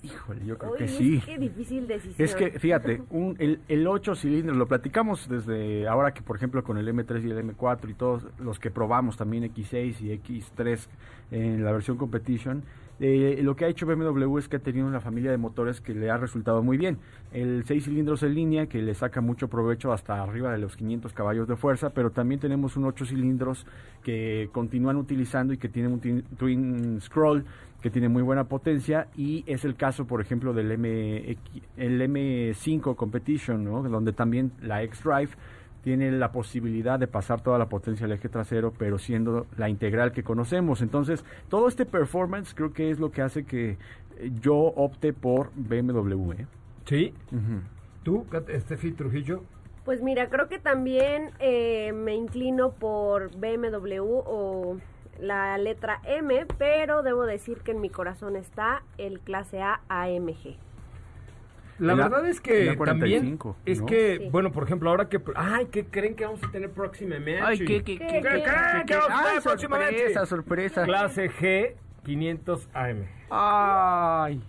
[0.02, 1.22] Híjole, yo creo que es sí.
[1.26, 2.16] que difícil decisión.
[2.18, 6.64] Es que, fíjate, un, el, el 8 cilindros, lo platicamos desde ahora que, por ejemplo,
[6.64, 10.88] con el M3 y el M4 y todos los que probamos también X6 y X3
[11.32, 12.64] en la versión Competition,
[13.02, 15.94] eh, lo que ha hecho BMW es que ha tenido una familia de motores que
[15.94, 16.98] le ha resultado muy bien.
[17.32, 21.14] El 6 cilindros en línea, que le saca mucho provecho hasta arriba de los 500
[21.14, 23.66] caballos de fuerza, pero también tenemos un 8 cilindros
[24.04, 27.46] que continúan utilizando y que tiene un twin, twin scroll
[27.82, 31.38] que tiene muy buena potencia y es el caso, por ejemplo, del M,
[31.78, 33.82] el M5 Competition, ¿no?
[33.84, 35.32] donde también la X-Drive
[35.84, 40.12] tiene la posibilidad de pasar toda la potencia al eje trasero, pero siendo la integral
[40.12, 40.82] que conocemos.
[40.82, 43.78] Entonces, todo este performance creo que es lo que hace que
[44.42, 46.32] yo opte por BMW.
[46.34, 46.48] ¿eh?
[46.86, 47.14] Sí.
[47.32, 47.62] Ujú.
[48.04, 49.44] ¿Tú, Kat- Estefi Trujillo?
[49.86, 54.78] Pues mira, creo que también eh, me inclino por BMW o
[55.22, 60.56] la letra M, pero debo decir que en mi corazón está el clase A AMG.
[61.80, 63.86] La verdad es que el A45, también es ¿no?
[63.86, 64.30] que, Sí.
[64.32, 67.40] bueno, por ejemplo, ahora que, ay, ¿qué creen que vamos a tener próximamente?
[67.42, 69.98] Ay, qué, qué, ¿Qué, qué, qué, qué, qué, qué vamos a tener próximamente?
[70.14, 70.84] sorpresa, sorpresa.
[70.84, 73.06] Clase G 500 AM.
[73.30, 74.42] Ay,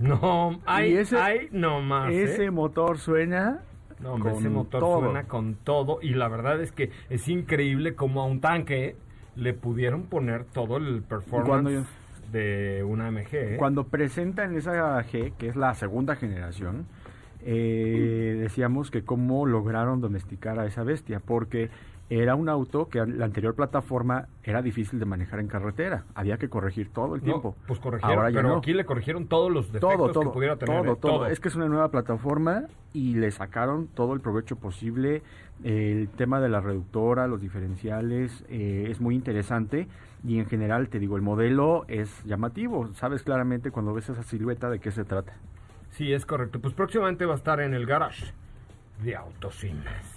[0.00, 2.10] No, hay, ese- hay no más.
[2.12, 2.24] ¿eh?
[2.24, 3.60] Ese motor suena
[4.00, 5.00] No, hombre, con ese motor todo.
[5.04, 8.96] suena con todo y la verdad es que es increíble como a un tanque
[9.36, 11.86] le pudieron poner todo el performance
[12.32, 13.34] de una MG.
[13.34, 13.56] ¿eh?
[13.58, 16.86] Cuando presentan esa G, que es la segunda generación,
[17.44, 21.70] eh, decíamos que cómo lograron domesticar a esa bestia, porque
[22.10, 26.48] era un auto que la anterior plataforma era difícil de manejar en carretera, había que
[26.48, 27.56] corregir todo el No, tiempo.
[27.66, 28.56] pues corrigieron, Ahora ya pero no.
[28.58, 30.82] aquí le corrigieron todos los defectos todo, todo, que pudiera tener.
[30.84, 30.98] todo, ¿eh?
[31.00, 31.26] todo.
[31.26, 35.22] Es que es una nueva plataforma y le sacaron todo el provecho posible.
[35.62, 39.88] El tema de la reductora, los diferenciales, eh, es muy interesante
[40.26, 42.92] y en general, te digo, el modelo es llamativo.
[42.94, 45.32] Sabes claramente cuando ves esa silueta de qué se trata.
[45.90, 46.60] Sí, es correcto.
[46.60, 48.32] Pues próximamente va a estar en el garage
[49.02, 50.13] de Autocines.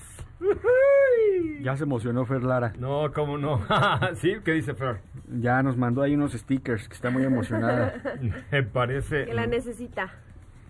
[1.62, 2.74] Ya se emocionó Fer Lara.
[2.80, 3.62] No, ¿cómo no?
[4.16, 4.36] ¿Sí?
[4.44, 5.02] ¿Qué dice Fer?
[5.40, 7.94] Ya nos mandó ahí unos stickers que está muy emocionada.
[8.52, 9.26] Me parece...
[9.26, 10.12] Que la necesita.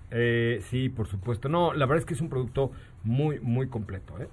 [0.09, 1.49] Eh, sí, por supuesto.
[1.49, 2.72] No, la verdad es que es un producto
[3.03, 4.30] muy, muy completo, ¿eh?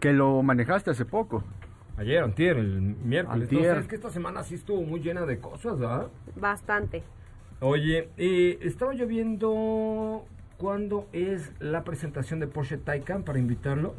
[0.00, 1.42] que lo manejaste hace poco.
[1.96, 3.44] Ayer, antier, el miércoles.
[3.44, 3.60] Antier.
[3.60, 6.08] Entonces, es que esta semana sí estuvo muy llena de cosas, ¿verdad?
[6.36, 7.02] Bastante.
[7.60, 10.26] Oye, eh, estaba yo viendo
[10.58, 13.94] cuándo es la presentación de Porsche Taycan para invitarlos.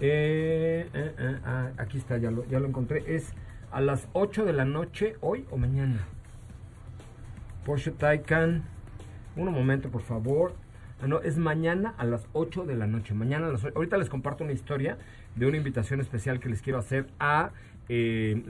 [0.00, 3.14] Eh, eh, eh, ah, aquí está, ya lo, ya lo encontré.
[3.14, 3.32] Es
[3.70, 6.06] a las 8 de la noche, hoy o mañana.
[7.64, 8.62] Porsche Taycan.
[9.36, 10.54] Un momento, por favor.
[11.00, 13.14] Ah, no, es mañana a las 8 de la noche.
[13.14, 13.74] Mañana a las 8.
[13.76, 14.98] Ahorita les comparto una historia
[15.34, 17.50] de una invitación especial que les quiero hacer a
[17.88, 18.42] eh,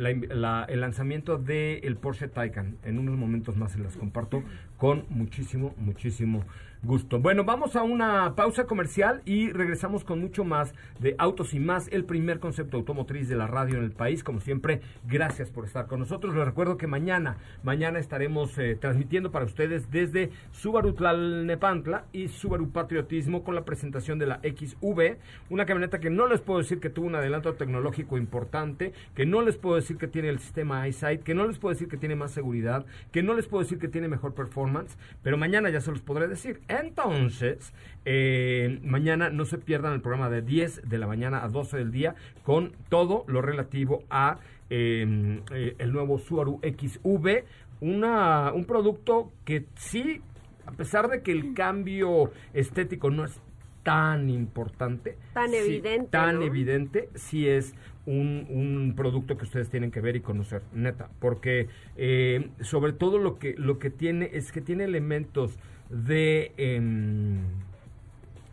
[0.69, 2.77] el lanzamiento del Porsche Taycan.
[2.85, 4.43] En unos momentos más se las comparto
[4.77, 6.45] con muchísimo, muchísimo
[6.85, 7.19] gusto.
[7.19, 11.89] Bueno, vamos a una pausa comercial y regresamos con mucho más de Autos y más,
[11.91, 14.23] el primer concepto automotriz de la radio en el país.
[14.23, 16.35] Como siempre, gracias por estar con nosotros.
[16.35, 22.71] Les recuerdo que mañana, mañana estaremos eh, transmitiendo para ustedes desde Subaru Tlalnepantla y Subaru
[22.71, 25.17] Patriotismo con la presentación de la XV,
[25.51, 29.43] una camioneta que no les puedo decir que tuvo un adelanto tecnológico importante, que no
[29.43, 32.17] les puedo decir que tiene el sistema EyeSight, que no les puedo decir que tiene
[32.17, 35.91] más seguridad, que no les puedo decir que tiene mejor performance, pero mañana ya se
[35.91, 36.61] los podré decir.
[36.81, 37.73] Entonces,
[38.05, 41.91] eh, mañana no se pierdan el programa de 10 de la mañana a 12 del
[41.91, 44.39] día con todo lo relativo a
[44.71, 47.45] eh, eh, el nuevo Subaru XV,
[47.81, 50.21] una, un producto que sí,
[50.67, 53.41] a pesar de que el cambio estético no es
[53.83, 56.43] tan importante, Tan sí, evidente, tan ¿no?
[56.43, 57.75] evidente, sí es
[58.07, 63.19] un, un producto que ustedes tienen que ver y conocer, neta, porque eh, sobre todo
[63.19, 65.59] lo que lo que tiene es que tiene elementos
[65.95, 67.45] de em,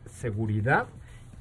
[0.05, 0.87] seguridad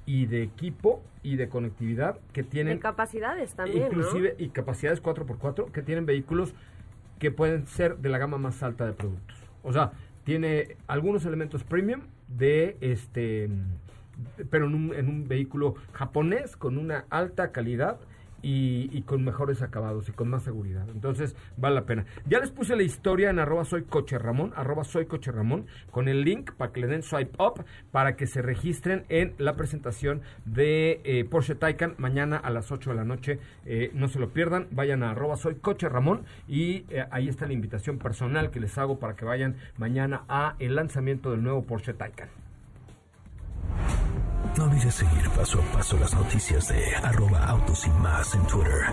[0.07, 5.70] y de equipo y de conectividad que tienen De capacidades también, inclusive y capacidades 4x4
[5.70, 6.55] que tienen vehículos
[7.18, 9.36] que pueden ser de la gama más alta de productos.
[9.62, 9.92] O sea,
[10.24, 13.51] tiene algunos elementos premium de este
[14.51, 17.98] pero en un, en un vehículo japonés con una alta calidad
[18.43, 20.88] y, y con mejores acabados y con más seguridad.
[20.88, 22.05] Entonces, vale la pena.
[22.26, 26.09] Ya les puse la historia en arroba soy coche Ramón, arroba soy coche Ramón, con
[26.09, 30.22] el link para que le den swipe up, para que se registren en la presentación
[30.45, 33.38] de eh, Porsche Taycan mañana a las 8 de la noche.
[33.64, 37.47] Eh, no se lo pierdan, vayan a arroba soy coche Ramón y eh, ahí está
[37.47, 41.64] la invitación personal que les hago para que vayan mañana a el lanzamiento del nuevo
[41.64, 42.28] Porsche Taycan.
[44.57, 48.84] No olvides seguir paso a paso las noticias de arroba autos y más en Twitter.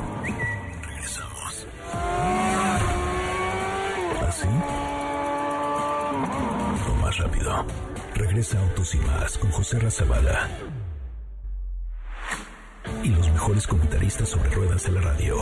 [0.83, 1.67] Regresamos.
[4.27, 4.47] ¿Así?
[6.89, 7.65] O más rápido.
[8.15, 10.47] Regresa Autos y más con José Razabala.
[13.03, 15.37] Y los mejores comentaristas sobre ruedas de la radio.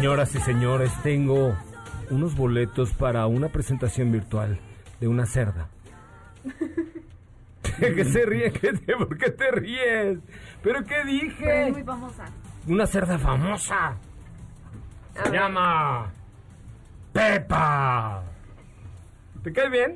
[0.00, 1.54] Señoras y señores, tengo
[2.08, 4.58] unos boletos para una presentación virtual
[4.98, 5.68] de una cerda.
[7.78, 8.50] ¿Qué se ríe?
[8.50, 10.18] ¿Qué te- ¿Por qué te ríes?
[10.62, 11.72] ¿Pero qué Pero es dije?
[11.72, 12.24] muy famosa.
[12.66, 13.94] Una cerda famosa.
[15.22, 16.10] Se llama
[17.12, 18.22] Pepa.
[19.44, 19.90] ¿Te cae bien?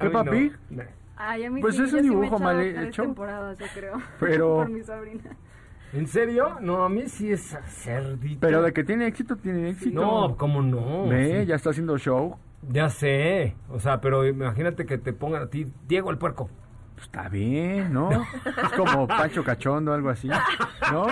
[0.00, 0.30] A mí ¿Peppa no.
[0.32, 0.52] Pig?
[0.70, 0.82] No.
[1.16, 3.02] Ay, a mí Pues sí, es un dibujo mal hecho.
[3.02, 4.02] temporadas, yo creo.
[4.18, 5.22] Pero- Por mi sobrina.
[5.96, 6.56] ¿En serio?
[6.60, 8.40] No, a mí sí es cerdito.
[8.40, 10.00] Pero de que tiene éxito, tiene éxito.
[10.00, 11.08] No, ¿cómo no?
[11.08, 11.46] Ve, Sí.
[11.46, 12.36] ya está haciendo show.
[12.68, 13.54] Ya sé.
[13.70, 16.50] O sea, pero imagínate que te pongan a ti, Diego el puerco.
[16.94, 18.10] Pues está bien, ¿no?
[18.10, 20.28] Es como Pancho Cachondo, algo así,
[20.90, 21.06] ¿no?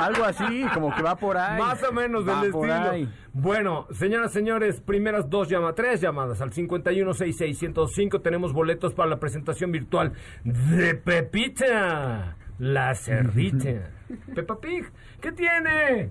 [0.00, 1.60] Algo así, como que va por ahí.
[1.60, 2.90] Más o menos Va del por estilo.
[2.90, 3.12] ahí.
[3.34, 8.20] Bueno, señoras, señores, primeras dos llamadas, tres llamadas al 516605.
[8.22, 10.12] Tenemos boletos para la presentación virtual
[10.44, 13.90] de Pepita, la cerdita.
[14.34, 14.84] Peppa Pig,
[15.20, 16.10] ¿qué tiene?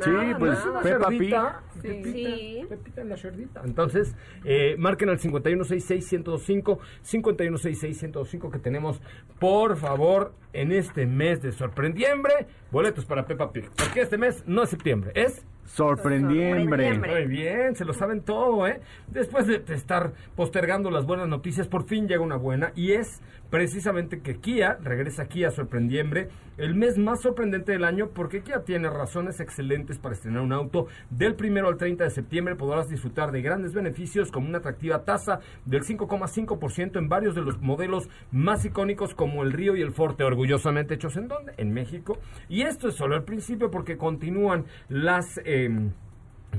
[0.00, 1.62] Sí, Nada, pues Peppa cerdita.
[1.74, 1.80] Sí.
[1.88, 2.66] Pepita, Sí.
[2.68, 3.62] Pepita la cerdita.
[3.64, 4.14] Entonces,
[4.44, 9.00] eh, marquen al 516605, 516605 que tenemos,
[9.40, 13.68] por favor, en este mes de sorprendiembre, boletos para Peppa Pig.
[13.76, 16.62] Porque este mes no es septiembre, es Sorprendiembre.
[16.62, 17.12] Sorprendiembre.
[17.12, 18.80] muy bien, se lo saben todo, ¿eh?
[19.08, 23.20] Después de de estar postergando las buenas noticias, por fin llega una buena y es
[23.50, 28.64] precisamente que Kia regresa aquí a Sorprendiembre, el mes más sorprendente del año porque Kia
[28.64, 30.86] tiene razones excelentes para estrenar un auto.
[31.10, 35.40] Del primero al 30 de septiembre podrás disfrutar de grandes beneficios como una atractiva tasa
[35.64, 40.24] del 5,5% en varios de los modelos más icónicos como el Río y el Forte,
[40.24, 41.54] orgullosamente hechos en dónde?
[41.56, 42.18] En México.
[42.48, 45.40] Y esto es solo el principio porque continúan las...
[45.44, 45.92] em,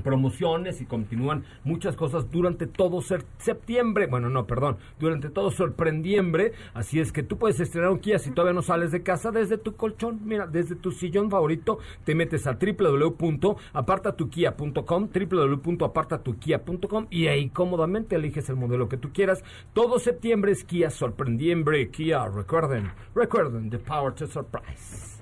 [0.02, 7.00] promociones y continúan muchas cosas durante todo septiembre, bueno no, perdón, durante todo sorprendiembre, así
[7.00, 9.76] es que tú puedes estrenar un Kia si todavía no sales de casa desde tu
[9.76, 18.48] colchón, mira, desde tu sillón favorito, te metes a www.apartatukia.com, www.apartatukia.com y ahí cómodamente eliges
[18.48, 19.44] el modelo que tú quieras.
[19.74, 25.20] Todo septiembre es Kia sorprendiembre, Kia, recuerden, recuerden, the power to surprise.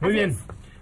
[0.00, 0.36] Muy bien.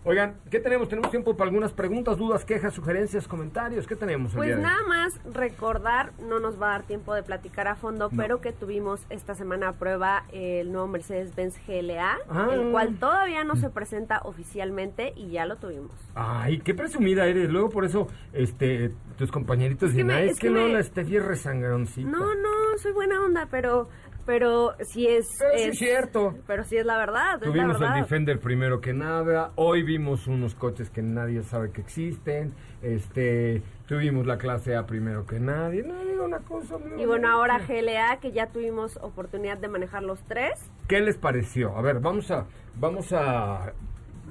[0.09, 0.89] Oigan, ¿qué tenemos?
[0.89, 3.87] Tenemos tiempo para algunas preguntas, dudas, quejas, sugerencias, comentarios.
[3.87, 4.33] ¿Qué tenemos?
[4.33, 4.67] el Pues día de hoy?
[4.67, 8.53] nada más recordar, no nos va a dar tiempo de platicar a fondo, pero que
[8.53, 12.49] tuvimos esta semana a prueba el nuevo Mercedes-Benz GLA, Ah.
[12.53, 15.91] el cual todavía no se presenta oficialmente y ya lo tuvimos.
[16.15, 17.51] Ay, qué presumida eres.
[17.51, 20.73] Luego por eso, este, tus compañeritos Es que dicen, me- "Ay, es, que, no, me-
[20.73, 22.09] la Steffi es resangroncita.
[22.09, 23.91] No, no, soy buena onda, pero
[24.29, 26.35] pero sí es, Pero sí es cierto.
[26.47, 28.03] Pero sí es la verdad, es la Tuvimos el.
[28.03, 29.53] Defender primero que nada.
[29.55, 32.53] Hoy vimos unos coches que nadie sabe que existen.
[32.83, 35.83] Este, tuvimos la clase A primero que nadie.
[35.83, 37.59] No, digo una cosa muy Y bueno, ahora.
[37.67, 40.61] GLA, que ya tuvimos oportunidad de manejar los tres.
[40.89, 41.75] ¿Qué les pareció?
[41.75, 42.45] A ver, vamos a,
[42.79, 43.73] vamos a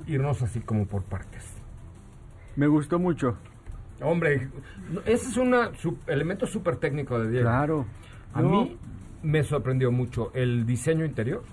[0.06, 1.44] irnos así como por partes.
[2.56, 3.36] Me gustó mucho.
[4.00, 4.48] Hombre,
[5.06, 5.56] ese es un
[6.06, 7.46] elemento súper técnico de Diego.
[7.50, 7.86] Claro.
[8.36, 8.78] A No, mí
[9.24, 11.44] me sorprendió mucho el diseño interior,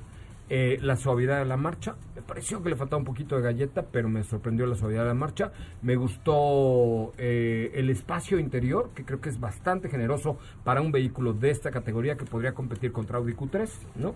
[0.50, 1.96] eh, la suavidad de la marcha.
[2.14, 5.08] Me pareció que le faltaba un poquito de galleta, pero me sorprendió la suavidad de
[5.08, 5.52] la marcha.
[5.82, 11.32] Me gustó eh, el espacio interior, que creo que es bastante generoso para un vehículo
[11.32, 14.14] de esta categoría que podría competir contra Audi Q3, ¿no?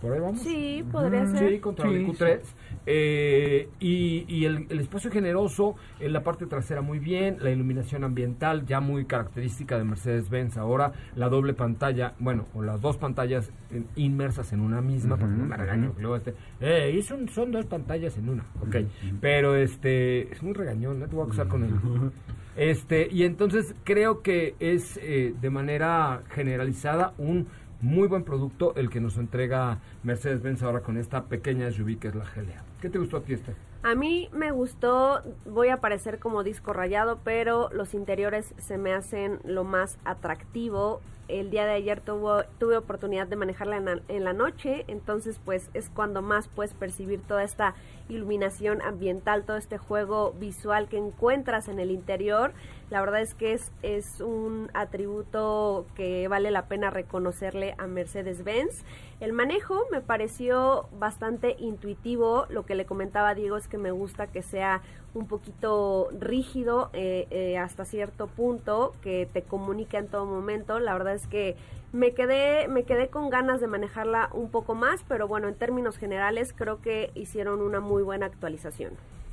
[0.00, 0.40] ¿Por ahí vamos?
[0.40, 1.48] Sí, podría ser.
[1.50, 2.40] Sí, contra Sí, el Q3.
[2.86, 8.04] Eh, y y el, el espacio generoso, en la parte trasera muy bien, la iluminación
[8.04, 13.52] ambiental ya muy característica de Mercedes-Benz ahora, la doble pantalla, bueno, o las dos pantallas
[13.70, 17.52] eh, inmersas en una misma, porque no me regaño, luego este, eh, y son, son
[17.52, 18.76] dos pantallas en una, ok,
[19.20, 21.06] pero este, es muy regañón, ¿no?
[21.06, 21.72] te voy a acusar con él.
[22.54, 27.46] Este, y entonces creo que es eh, de manera generalizada un
[27.80, 32.14] muy buen producto el que nos entrega Mercedes-Benz ahora con esta pequeña SUV que es
[32.14, 32.71] la GLA.
[32.82, 33.54] ¿Qué te gustó a ti este?
[33.84, 38.92] A mí me gustó, voy a parecer como disco rayado, pero los interiores se me
[38.92, 41.00] hacen lo más atractivo.
[41.28, 45.88] El día de ayer tuvo, tuve oportunidad de manejarla en la, noche, entonces pues es
[45.88, 47.74] cuando más puedes percibir toda esta
[48.08, 52.52] iluminación ambiental, todo este juego visual que encuentras en el interior.
[52.90, 58.84] La verdad es que es, es un atributo que vale la pena reconocerle a Mercedes-Benz.
[59.20, 62.46] El manejo me pareció bastante intuitivo.
[62.50, 64.82] Lo que le comentaba a Diego es que me gusta que sea
[65.14, 70.80] un poquito rígido eh, eh, hasta cierto punto, que te comunica en todo momento.
[70.80, 71.56] La verdad es que
[71.92, 75.98] me quedé, me quedé con ganas de manejarla un poco más, pero bueno, en términos
[75.98, 78.92] generales creo que hicieron una muy buena actualización.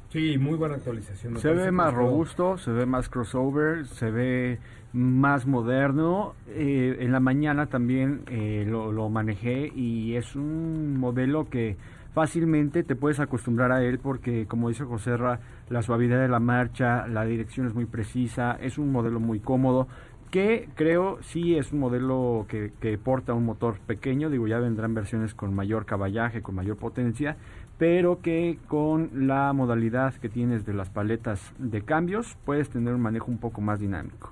[0.09, 1.37] Sí, muy buena actualización.
[1.37, 4.59] Se ve más robusto, se ve más crossover, se ve
[4.91, 6.33] más moderno.
[6.47, 11.77] Eh, en la mañana también eh, lo, lo manejé y es un modelo que
[12.13, 17.07] fácilmente te puedes acostumbrar a él porque, como dice Joserra, la suavidad de la marcha,
[17.07, 19.87] la dirección es muy precisa, es un modelo muy cómodo
[20.31, 24.93] que creo sí es un modelo que, que porta un motor pequeño, digo ya vendrán
[24.93, 27.37] versiones con mayor caballaje, con mayor potencia,
[27.79, 33.01] pero que con la modalidad que tienes de las paletas de cambios puedes tener un
[33.01, 34.31] manejo un poco más dinámico.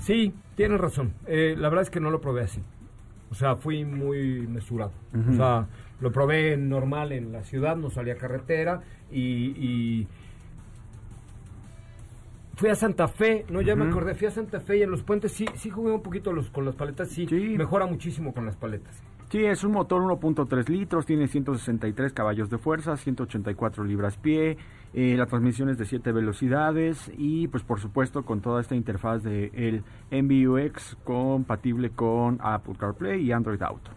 [0.00, 1.12] Sí, tienes razón.
[1.26, 2.60] Eh, la verdad es que no lo probé así.
[3.30, 4.92] O sea, fui muy mesurado.
[5.28, 5.66] O sea,
[6.00, 8.82] lo probé normal en la ciudad, no salía a carretera
[9.12, 10.08] y, y
[12.56, 15.02] fui a Santa Fe, no, ya me acordé, fui a Santa Fe y en los
[15.02, 17.26] puentes sí, sí jugué un poquito los, con las paletas, sí,
[17.56, 19.02] mejora muchísimo con las paletas.
[19.30, 24.56] Sí, es un motor 1.3 litros, tiene 163 caballos de fuerza, 184 libras pie,
[24.92, 29.24] eh, la transmisión es de 7 velocidades y pues por supuesto con toda esta interfaz
[29.24, 33.90] de el MBUX compatible con Apple CarPlay y Android Auto.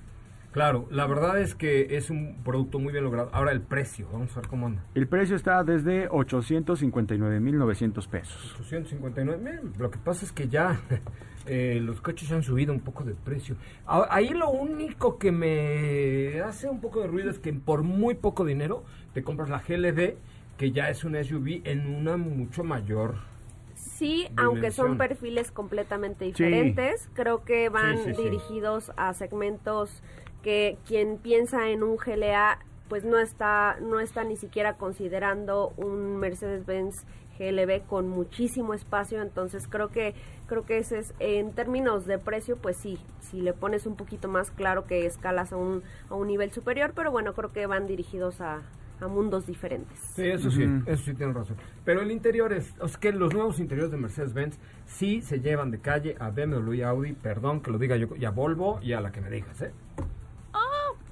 [0.52, 3.30] Claro, la verdad es que es un producto muy bien logrado.
[3.32, 4.82] Ahora el precio, vamos a ver cómo anda.
[4.96, 8.56] El precio está desde 859.900 pesos.
[8.62, 9.40] 859.
[9.40, 10.80] Miren, lo que pasa es que ya
[11.48, 13.56] eh, los coches han subido un poco de precio.
[13.86, 18.46] Ahí lo único que me hace un poco de ruido es que por muy poco
[18.46, 18.84] dinero
[19.14, 20.16] te compras la GLD,
[20.58, 23.16] que ya es una SUV en una mucho mayor.
[23.76, 28.24] Sí, aunque son perfiles completamente diferentes, creo que van Sí, sí, sí.
[28.24, 30.02] dirigidos a segmentos
[30.44, 36.18] que quien piensa en un GLA pues no está no está ni siquiera considerando un
[36.18, 37.06] Mercedes-Benz
[37.38, 40.14] GLB con muchísimo espacio, entonces creo que
[40.48, 44.28] creo que ese es en términos de precio, pues sí, si le pones un poquito
[44.28, 47.88] más claro que escalas a un a un nivel superior, pero bueno, creo que van
[47.88, 48.62] dirigidos a
[49.00, 50.00] a mundos diferentes.
[50.16, 51.58] Sí, eso sí, eso sí tienen razón.
[51.86, 55.80] Pero el interior es, es que los nuevos interiores de Mercedes-Benz sí se llevan de
[55.80, 59.02] calle a BMW y Audi, perdón que lo diga yo, y a Volvo y a
[59.02, 59.72] la que me digas, ¿eh?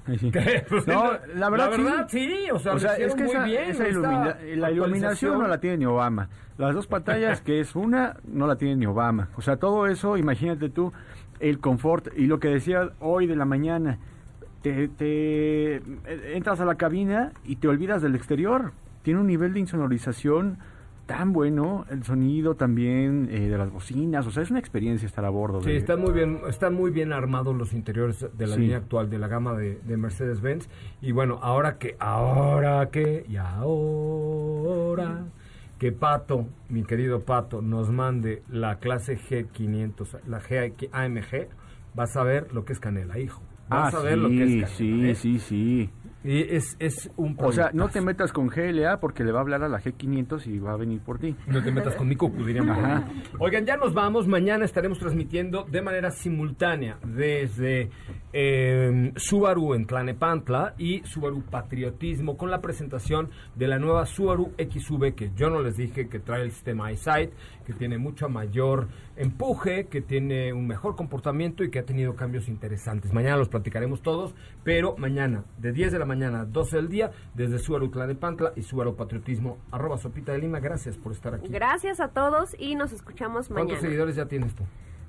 [0.68, 2.46] Pues, No, la verdad, sí.
[2.52, 5.78] o sea, es que muy esa, bien, esa esta ilumina- la iluminación no la tiene
[5.78, 6.28] ni Obama.
[6.58, 9.28] Las dos pantallas, que es una, no la tiene ni Obama.
[9.36, 10.92] O sea, todo eso, imagínate tú,
[11.40, 13.98] el confort y lo que decía hoy de la mañana,
[14.62, 15.82] te, te-
[16.34, 18.72] entras a la cabina y te olvidas del exterior.
[19.02, 20.58] Tiene un nivel de insonorización
[21.06, 25.24] tan bueno, el sonido también eh, de las bocinas, o sea, es una experiencia estar
[25.24, 25.60] a bordo.
[25.62, 28.62] Sí, están muy bien, están muy bien armados los interiores de la Sí.
[28.62, 30.68] línea actual de la gama de, de Mercedes-Benz.
[31.00, 35.24] Y bueno, ahora que, ahora que, y ahora
[35.78, 41.48] que Pato, mi querido Pato, nos mande la clase G500, la G AMG,
[41.94, 43.42] vas a ver lo que es canela, hijo.
[43.68, 44.66] Vas Ah, a ver sí, lo que es canela.
[44.68, 45.14] sí, ¿eh?
[45.14, 45.90] sí, sí.
[46.26, 49.42] Y es, es un O sea, no te metas con GLA porque le va a
[49.42, 51.36] hablar a la G500 y va a venir por ti.
[51.46, 52.76] No te metas con mi cucu, diríamos.
[52.76, 53.08] Ajá.
[53.38, 54.26] Oigan, ya nos vamos.
[54.26, 57.90] Mañana estaremos transmitiendo de manera simultánea desde
[58.32, 65.14] eh, Subaru en Tlanepantla y Subaru Patriotismo con la presentación de la nueva Subaru XV
[65.14, 67.30] que yo no les dije que trae el sistema EyeSight,
[67.64, 72.48] que tiene mucho mayor empuje, que tiene un mejor comportamiento y que ha tenido cambios
[72.48, 73.12] interesantes.
[73.12, 77.10] Mañana los platicaremos todos, pero mañana de 10 de la mañana a 12 del día
[77.34, 80.60] desde Subaru Tlanepantla y Subaru Patriotismo arroba Sopita de Lima.
[80.60, 81.48] Gracias por estar aquí.
[81.48, 83.80] Gracias a todos y nos escuchamos ¿Cuántos mañana.
[83.80, 84.64] seguidores ya tienes tú?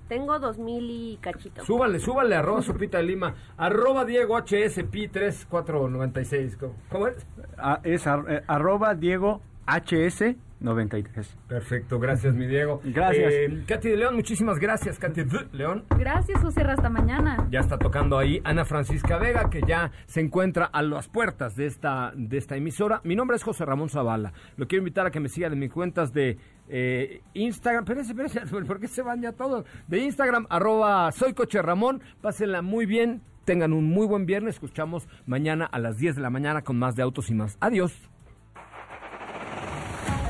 [0.08, 1.66] Tengo dos mil y cachito.
[1.66, 6.58] Súbale, súbale, arroba Sopita de Lima, arroba Diego HSP 3496.
[6.58, 7.26] ¿Cómo, cómo es?
[7.58, 11.38] Ah, es ar- eh, arroba Diego HS 93.
[11.47, 12.82] Perfecto, gracias mi Diego.
[12.86, 13.34] Gracias.
[13.34, 15.86] Eh, Katy de León, muchísimas gracias, Katy de León.
[15.97, 17.47] Gracias, José, hasta mañana.
[17.51, 21.66] Ya está tocando ahí Ana Francisca Vega, que ya se encuentra a las puertas de
[21.66, 23.01] esta, de esta emisora.
[23.03, 24.34] Mi nombre es José Ramón Zavala.
[24.55, 26.38] Lo quiero invitar a que me sigan en mis cuentas de
[26.70, 27.84] eh, Instagram.
[27.84, 29.66] Espérense, espérense, ¿por qué se van ya todos?
[29.88, 32.01] De Instagram, arroba soy Coche Ramón.
[32.22, 33.22] Pásenla muy bien.
[33.45, 34.55] Tengan un muy buen viernes.
[34.55, 37.58] Escuchamos mañana a las 10 de la mañana con más de autos y más.
[37.62, 38.10] Adiós.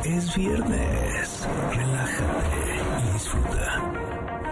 [0.07, 1.45] Es viernes.
[1.75, 3.91] Relájate y disfruta.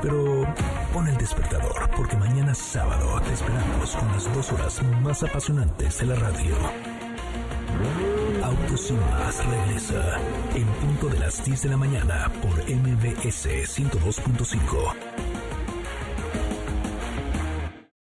[0.01, 0.45] Pero
[0.93, 6.07] pon el despertador porque mañana sábado te esperamos con las dos horas más apasionantes de
[6.07, 6.55] la radio.
[8.43, 10.19] Autos y más regresa
[10.55, 15.54] en punto de las 10 de la mañana por MBS 102.5.